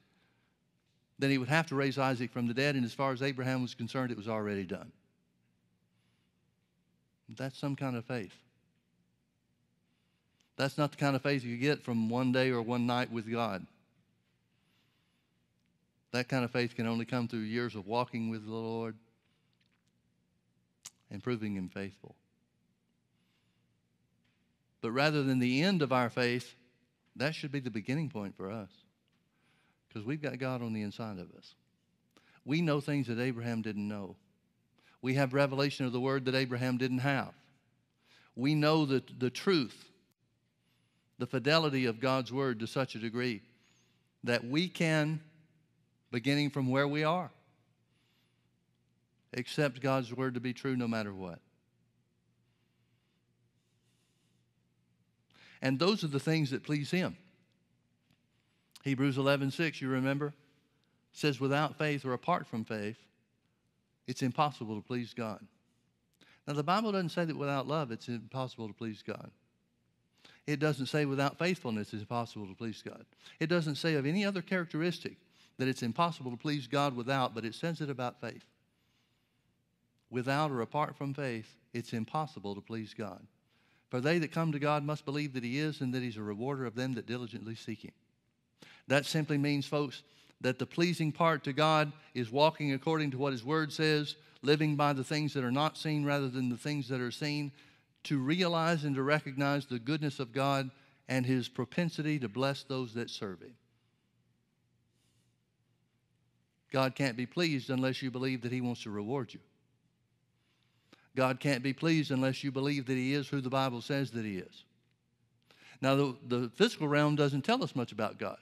then 1.19 1.30
he 1.30 1.38
would 1.38 1.49
have 1.49 1.67
to 1.67 1.75
raise 1.75 1.97
Isaac 1.97 2.32
from 2.32 2.47
the 2.47 2.54
dead. 2.54 2.75
And 2.75 2.86
as 2.86 2.93
far 2.93 3.12
as 3.12 3.21
Abraham 3.21 3.62
was 3.62 3.75
concerned, 3.75 4.12
it 4.12 4.17
was 4.17 4.27
already 4.27 4.63
done. 4.63 4.91
That's 7.38 7.58
some 7.58 7.75
kind 7.75 7.95
of 7.95 8.06
faith. 8.06 8.34
That's 10.58 10.77
not 10.77 10.91
the 10.91 10.97
kind 10.97 11.15
of 11.15 11.21
faith 11.21 11.43
you 11.43 11.58
get 11.58 11.82
from 11.82 12.10
one 12.10 12.32
day 12.32 12.51
or 12.51 12.62
one 12.62 12.86
night 12.86 13.12
with 13.12 13.30
God. 13.32 13.65
That 16.12 16.27
kind 16.27 16.43
of 16.43 16.51
faith 16.51 16.75
can 16.75 16.88
only 16.88 17.06
come 17.06 17.27
through 17.27 17.39
years 17.39 17.75
of 17.75 17.88
walking 17.88 18.30
with 18.30 18.45
the 18.45 18.51
Lord 18.51 18.95
and 21.10 21.23
proving 21.23 21.56
Him 21.56 21.69
faithful. 21.69 22.15
But 24.82 24.91
rather 24.91 25.23
than 25.23 25.39
the 25.39 25.62
end 25.63 25.82
of 25.82 25.93
our 25.93 26.10
faith, 26.10 26.56
that 27.15 27.36
should 27.36 27.52
be 27.52 27.60
the 27.60 27.69
beginning 27.69 28.10
point 28.10 28.36
for 28.36 28.50
us 28.50 28.69
because 29.88 30.06
we've 30.06 30.21
got 30.21 30.38
God 30.39 30.62
on 30.62 30.74
the 30.74 30.82
inside 30.82 31.19
of 31.19 31.32
us. 31.38 31.56
We 32.45 32.62
know 32.62 32.80
things 32.80 33.08
that 33.08 33.19
Abraham 33.19 33.62
didn't 33.62 33.88
know. 33.88 34.15
We 35.02 35.15
have 35.15 35.34
revelation 35.34 35.86
of 35.86 35.91
the 35.91 36.00
word 36.00 36.26
that 36.26 36.36
Abraham 36.36 36.78
didn't 36.78 37.00
have. 37.00 37.34
We 38.36 38.56
know 38.56 38.86
the, 38.86 39.04
the 39.17 39.30
truth, 39.30 39.89
the 41.17 41.28
fidelity 41.28 41.86
of 41.86 42.00
God's 42.00 42.32
word 42.32 42.60
to 42.60 42.67
such 42.67 42.95
a 42.95 43.00
degree 43.00 43.41
that 44.24 44.45
we 44.45 44.69
can, 44.69 45.19
beginning 46.12 46.52
from 46.52 46.69
where 46.69 46.88
we 46.88 47.04
are, 47.04 47.32
accept 49.34 49.82
God's 49.82 50.13
word 50.13 50.36
to 50.36 50.39
be 50.39 50.54
true 50.54 50.76
no 50.76 50.88
matter 50.88 51.13
what. 51.13 51.39
And 55.62 55.80
those 55.80 56.04
are 56.04 56.08
the 56.08 56.19
things 56.19 56.52
that 56.52 56.63
please 56.63 56.91
him. 56.91 57.17
Hebrews 58.84 59.17
11:6, 59.17 59.82
you 59.82 59.89
remember? 59.89 60.34
says 61.12 61.39
without 61.39 61.78
faith 61.78 62.06
or 62.06 62.13
apart 62.13 62.47
from 62.47 62.63
faith, 62.63 62.97
it's 64.08 64.21
impossible 64.21 64.76
to 64.76 64.82
please 64.82 65.13
God. 65.13 65.45
Now 66.47 66.54
the 66.54 66.63
Bible 66.63 66.91
doesn't 66.91 67.10
say 67.10 67.26
that 67.26 67.38
without 67.38 67.67
love 67.67 67.91
it's 67.91 68.08
impossible 68.08 68.67
to 68.67 68.74
please 68.74 69.02
God. 69.02 69.32
It 70.47 70.60
doesn't 70.60 70.88
say 70.88 71.06
without 71.06 71.38
faithfulness 71.38 71.93
it's 71.93 72.02
impossible 72.02 72.47
to 72.47 72.56
please 72.56 72.82
God. 72.82 73.06
It 73.39 73.47
doesn't 73.47 73.76
say 73.76 73.95
of 73.95 74.06
any 74.06 74.26
other 74.26 74.41
characteristic 74.41 75.17
that 75.58 75.67
it's 75.67 75.84
impossible 75.84 76.32
to 76.32 76.38
please 76.38 76.67
God 76.67 76.95
without, 76.95 77.36
but 77.36 77.45
it 77.45 77.54
says 77.54 77.82
it 77.82 77.89
about 77.89 78.19
faith. 78.19 78.45
Without 80.10 80.52
or 80.52 80.62
apart 80.62 80.95
from 80.95 81.13
faith, 81.13 81.47
it's 81.74 81.93
impossible 81.93 82.56
to 82.56 82.62
please 82.62 82.93
God. 82.93 83.26
For 83.91 83.99
they 83.99 84.19
that 84.19 84.32
come 84.32 84.54
to 84.54 84.60
God 84.60 84.86
must 84.86 85.04
believe 85.04 85.34
that 85.34 85.43
He 85.43 85.60
is 85.60 85.82
and 85.82 85.93
that 85.93 86.01
He's 86.01 86.15
a 86.15 86.23
rewarder 86.23 86.65
of 86.65 86.75
them 86.75 86.93
that 86.93 87.06
diligently 87.06 87.56
seek 87.56 87.84
Him. 87.84 87.91
That 88.88 89.06
simply 89.06 89.38
means, 89.38 89.65
folks, 89.65 90.01
that 90.39 90.58
the 90.58 90.65
pleasing 90.65 91.12
part 91.12 91.43
to 91.43 91.54
God 91.54 91.91
is 92.15 92.32
walking 92.32 92.71
according 92.71 93.12
to 93.12 93.17
what 93.17 93.34
His 93.34 93.43
Word 93.43 93.71
says, 93.71 94.15
living 94.41 94.77
by 94.77 94.93
the 94.93 95.04
things 95.04 95.34
that 95.34 95.43
are 95.43 95.51
not 95.51 95.77
seen 95.77 96.06
rather 96.06 96.30
than 96.30 96.49
the 96.49 96.58
things 96.58 96.88
that 96.88 97.01
are 97.01 97.12
seen, 97.12 97.51
to 98.06 98.17
realize 98.17 98.86
and 98.86 98.95
to 98.95 99.04
recognize 99.04 99.65
the 99.65 99.77
goodness 99.77 100.19
of 100.19 100.32
God 100.32 100.71
and 101.10 101.25
His 101.25 101.49
propensity 101.49 102.17
to 102.19 102.30
bless 102.30 102.63
those 102.63 102.93
that 102.93 103.10
serve 103.10 103.41
Him. 103.41 103.56
God 106.71 106.95
can't 106.95 107.17
be 107.17 107.25
pleased 107.25 107.69
unless 107.69 108.01
you 108.01 108.10
believe 108.10 108.41
that 108.43 108.54
He 108.54 108.62
wants 108.62 108.84
to 108.84 108.89
reward 108.89 109.34
you. 109.34 109.41
God 111.15 111.39
can't 111.39 111.63
be 111.63 111.74
pleased 111.74 112.12
unless 112.12 112.43
you 112.43 112.52
believe 112.52 112.86
that 112.86 112.95
He 112.95 113.13
is 113.13 113.28
who 113.28 113.41
the 113.41 113.50
Bible 113.50 113.82
says 113.82 114.12
that 114.12 114.26
He 114.26 114.38
is. 114.38 114.63
Now, 115.82 115.95
the, 115.95 116.15
the 116.28 116.52
physical 116.56 116.88
realm 116.88 117.15
doesn't 117.15 117.41
tell 117.43 117.63
us 117.63 117.76
much 117.76 117.91
about 117.91 118.17
God. 118.17 118.38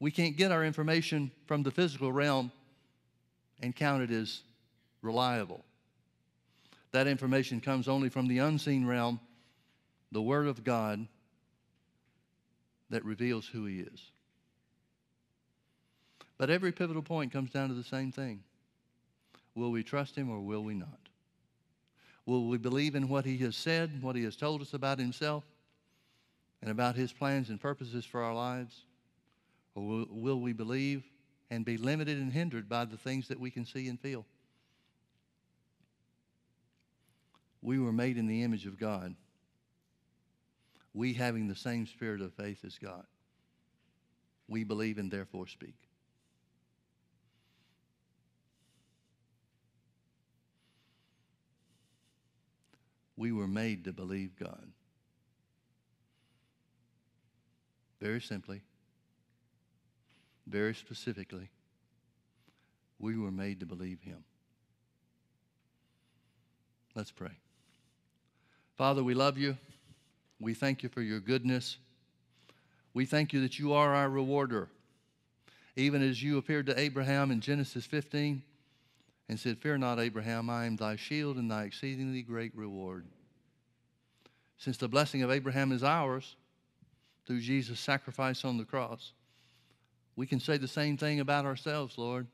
We 0.00 0.10
can't 0.10 0.36
get 0.36 0.52
our 0.52 0.64
information 0.64 1.30
from 1.46 1.62
the 1.62 1.70
physical 1.70 2.12
realm 2.12 2.52
and 3.62 3.74
count 3.74 4.02
it 4.02 4.10
as 4.10 4.40
reliable. 5.02 5.64
That 6.92 7.06
information 7.06 7.60
comes 7.60 7.88
only 7.88 8.08
from 8.08 8.28
the 8.28 8.38
unseen 8.38 8.86
realm, 8.86 9.20
the 10.12 10.22
Word 10.22 10.46
of 10.46 10.64
God 10.64 11.06
that 12.90 13.04
reveals 13.04 13.46
who 13.46 13.66
He 13.66 13.80
is. 13.80 14.10
But 16.38 16.50
every 16.50 16.72
pivotal 16.72 17.02
point 17.02 17.32
comes 17.32 17.50
down 17.50 17.68
to 17.68 17.74
the 17.74 17.84
same 17.84 18.12
thing 18.12 18.42
will 19.54 19.70
we 19.72 19.82
trust 19.82 20.14
Him 20.14 20.30
or 20.30 20.40
will 20.40 20.62
we 20.62 20.74
not? 20.74 21.07
Will 22.28 22.44
we 22.44 22.58
believe 22.58 22.94
in 22.94 23.08
what 23.08 23.24
He 23.24 23.38
has 23.38 23.56
said, 23.56 24.02
what 24.02 24.14
He 24.14 24.22
has 24.24 24.36
told 24.36 24.60
us 24.60 24.74
about 24.74 24.98
Himself, 24.98 25.44
and 26.60 26.70
about 26.70 26.94
His 26.94 27.10
plans 27.10 27.48
and 27.48 27.58
purposes 27.58 28.04
for 28.04 28.22
our 28.22 28.34
lives? 28.34 28.84
Or 29.74 29.86
will, 29.86 30.06
will 30.10 30.40
we 30.42 30.52
believe 30.52 31.04
and 31.50 31.64
be 31.64 31.78
limited 31.78 32.18
and 32.18 32.30
hindered 32.30 32.68
by 32.68 32.84
the 32.84 32.98
things 32.98 33.28
that 33.28 33.40
we 33.40 33.50
can 33.50 33.64
see 33.64 33.88
and 33.88 33.98
feel? 33.98 34.26
We 37.62 37.78
were 37.78 37.92
made 37.92 38.18
in 38.18 38.26
the 38.26 38.42
image 38.42 38.66
of 38.66 38.78
God. 38.78 39.14
We 40.92 41.14
having 41.14 41.48
the 41.48 41.56
same 41.56 41.86
spirit 41.86 42.20
of 42.20 42.34
faith 42.34 42.62
as 42.62 42.76
God. 42.76 43.06
We 44.48 44.64
believe 44.64 44.98
and 44.98 45.10
therefore 45.10 45.46
speak. 45.46 45.87
We 53.18 53.32
were 53.32 53.48
made 53.48 53.84
to 53.84 53.92
believe 53.92 54.38
God. 54.38 54.68
Very 58.00 58.20
simply, 58.20 58.62
very 60.46 60.72
specifically, 60.72 61.50
we 63.00 63.18
were 63.18 63.32
made 63.32 63.58
to 63.58 63.66
believe 63.66 64.00
Him. 64.02 64.22
Let's 66.94 67.10
pray. 67.10 67.32
Father, 68.76 69.02
we 69.02 69.14
love 69.14 69.36
you. 69.36 69.58
We 70.38 70.54
thank 70.54 70.84
you 70.84 70.88
for 70.88 71.02
your 71.02 71.18
goodness. 71.18 71.76
We 72.94 73.04
thank 73.04 73.32
you 73.32 73.40
that 73.40 73.58
you 73.58 73.72
are 73.72 73.96
our 73.96 74.08
rewarder. 74.08 74.68
Even 75.74 76.08
as 76.08 76.22
you 76.22 76.38
appeared 76.38 76.66
to 76.66 76.78
Abraham 76.78 77.32
in 77.32 77.40
Genesis 77.40 77.84
15 77.84 78.42
and 79.28 79.38
said, 79.38 79.58
Fear 79.58 79.78
not, 79.78 79.98
Abraham, 79.98 80.48
I 80.48 80.64
am 80.64 80.76
thy 80.76 80.96
shield 80.96 81.36
and 81.36 81.50
thy 81.50 81.64
exceedingly 81.64 82.22
great 82.22 82.56
reward. 82.56 83.06
Since 84.56 84.78
the 84.78 84.88
blessing 84.88 85.22
of 85.22 85.30
Abraham 85.30 85.70
is 85.70 85.84
ours 85.84 86.36
through 87.26 87.40
Jesus' 87.40 87.78
sacrifice 87.78 88.44
on 88.44 88.56
the 88.56 88.64
cross, 88.64 89.12
we 90.16 90.26
can 90.26 90.40
say 90.40 90.56
the 90.56 90.66
same 90.66 90.96
thing 90.96 91.20
about 91.20 91.44
ourselves, 91.44 91.96
Lord, 91.96 92.26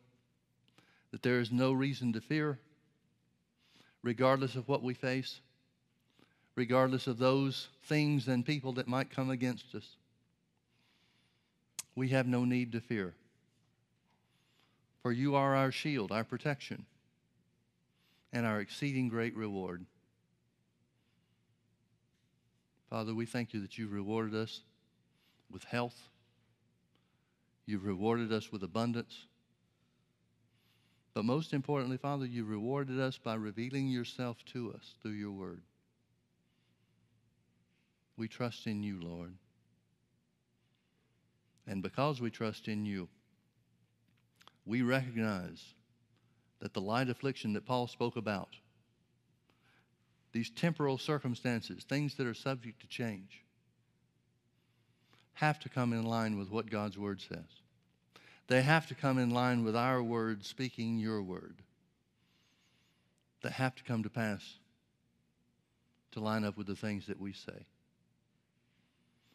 that 1.11 1.22
there 1.22 1.40
is 1.40 1.53
no 1.53 1.72
reason 1.72 2.12
to 2.14 2.20
fear, 2.20 2.59
regardless 4.03 4.55
of 4.55 4.68
what 4.68 4.82
we 4.82 4.95
face, 4.95 5.40
regardless 6.55 7.07
of 7.07 7.18
those 7.18 7.68
things 7.84 8.28
and 8.28 8.47
people 8.47 8.72
that 8.74 8.88
might 8.88 9.11
come 9.11 9.30
against 9.30 9.74
us. 9.74 9.97
We 11.95 12.09
have 12.09 12.26
no 12.26 12.45
need 12.45 12.72
to 12.72 12.80
fear. 12.80 13.14
For 15.05 15.12
you 15.12 15.34
are 15.34 15.55
our 15.55 15.70
shield, 15.70 16.11
our 16.11 16.24
protection, 16.24 16.86
and 18.32 18.46
our 18.46 18.59
exceeding 18.59 19.11
great 19.11 19.36
reward. 19.36 19.84
Father, 22.88 23.14
we 23.14 23.26
thank 23.26 23.52
you 23.52 23.61
that 23.61 23.76
you've 23.76 23.92
rewarded 23.92 24.34
us 24.34 24.62
with 25.50 25.62
health. 25.64 26.09
You've 27.66 27.84
rewarded 27.84 28.32
us 28.32 28.50
with 28.50 28.62
abundance. 28.62 29.26
But 31.12 31.26
most 31.26 31.52
importantly, 31.52 31.98
Father, 31.98 32.24
you've 32.24 32.48
rewarded 32.48 32.98
us 32.98 33.18
by 33.18 33.34
revealing 33.34 33.88
yourself 33.88 34.42
to 34.55 34.72
us 34.72 34.94
through 35.02 35.12
your 35.12 35.32
word. 35.32 35.61
We 38.16 38.26
trust 38.26 38.66
in 38.66 38.82
you, 38.82 38.98
Lord. 39.02 39.34
And 41.66 41.82
because 41.82 42.22
we 42.22 42.30
trust 42.30 42.68
in 42.68 42.86
you, 42.86 43.11
we 44.67 44.83
recognize 44.83 45.62
that 46.61 46.73
the 46.73 46.81
light 46.81 47.09
affliction 47.09 47.53
that 47.53 47.67
Paul 47.67 47.87
spoke 47.87 48.17
about, 48.17 48.57
these 50.33 50.51
temporal 50.51 50.99
circumstances, 50.99 51.85
things 51.85 52.15
that 52.17 52.27
are 52.27 52.35
subject 52.35 52.81
to 52.81 52.87
change, 52.87 53.45
have 55.35 55.59
to 55.61 55.69
come 55.69 55.93
in 55.93 56.05
line 56.05 56.39
with 56.39 56.51
what 56.51 56.71
God's 56.71 56.99
word 56.99 57.21
says. 57.21 57.62
They 58.47 58.62
have 58.62 58.87
to 58.89 58.95
come 58.95 59.19
in 59.19 59.31
line 59.31 59.65
with 59.65 59.77
our 59.77 60.03
word 60.03 60.45
speaking 60.45 60.99
your 60.99 61.23
word. 61.23 61.57
That 63.43 63.53
have 63.53 63.75
to 63.77 63.85
come 63.85 64.03
to 64.03 64.11
pass 64.11 64.59
to 66.12 66.21
line 66.21 66.45
up 66.45 66.57
with 66.57 66.67
the 66.67 66.77
things 66.77 67.07
that 67.07 67.21
we 67.21 67.33
say. 67.33 67.67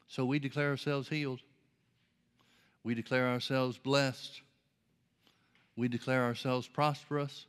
So 0.07 0.25
we 0.25 0.39
declare 0.39 0.69
ourselves 0.69 1.09
healed. 1.09 1.41
We 2.83 2.95
declare 2.95 3.27
ourselves 3.27 3.77
blessed. 3.77 4.41
We 5.79 5.87
declare 5.87 6.25
ourselves 6.25 6.67
prosperous. 6.67 7.45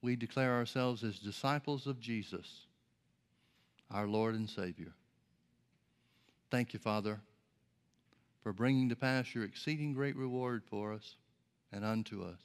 We 0.00 0.16
declare 0.16 0.54
ourselves 0.54 1.04
as 1.04 1.18
disciples 1.18 1.86
of 1.86 2.00
Jesus, 2.00 2.64
our 3.90 4.06
Lord 4.06 4.34
and 4.34 4.48
Savior. 4.48 4.94
Thank 6.50 6.72
you, 6.72 6.78
Father, 6.78 7.20
for 8.42 8.54
bringing 8.54 8.88
to 8.88 8.96
pass 8.96 9.34
your 9.34 9.44
exceeding 9.44 9.92
great 9.92 10.16
reward 10.16 10.62
for 10.64 10.94
us 10.94 11.16
and 11.70 11.84
unto 11.84 12.22
us. 12.22 12.38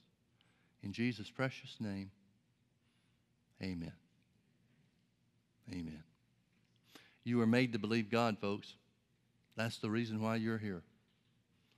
In 0.84 0.92
Jesus' 0.92 1.30
precious 1.30 1.78
name, 1.80 2.12
amen. 3.64 3.94
Amen. 5.72 6.04
You 7.24 7.38
were 7.38 7.48
made 7.48 7.72
to 7.72 7.80
believe 7.80 8.10
God, 8.10 8.38
folks. 8.40 8.74
That's 9.56 9.78
the 9.78 9.90
reason 9.90 10.22
why 10.22 10.36
you're 10.36 10.58
here. 10.58 10.84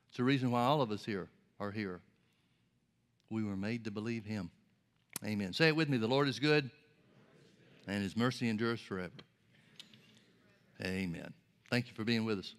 It's 0.08 0.18
the 0.18 0.24
reason 0.24 0.50
why 0.50 0.64
all 0.64 0.82
of 0.82 0.90
us 0.90 1.06
here 1.06 1.30
are 1.60 1.70
here. 1.70 2.02
We 3.32 3.44
were 3.44 3.56
made 3.56 3.86
to 3.86 3.92
believe 3.92 4.26
Him. 4.26 4.52
Amen. 5.26 5.54
Say 5.54 5.70
it 5.70 5.76
with 5.76 5.90
me 5.90 5.98
the 5.98 6.08
Lord 6.08 6.28
is 6.28 6.38
good, 6.38 6.70
and 7.88 8.04
His 8.04 8.16
mercy 8.18 8.50
endures 8.50 8.82
forever. 8.82 9.12
Amen. 10.84 11.34
Thank 11.70 11.88
you 11.88 11.94
for 11.94 12.04
being 12.04 12.26
with 12.26 12.40
us. 12.40 12.54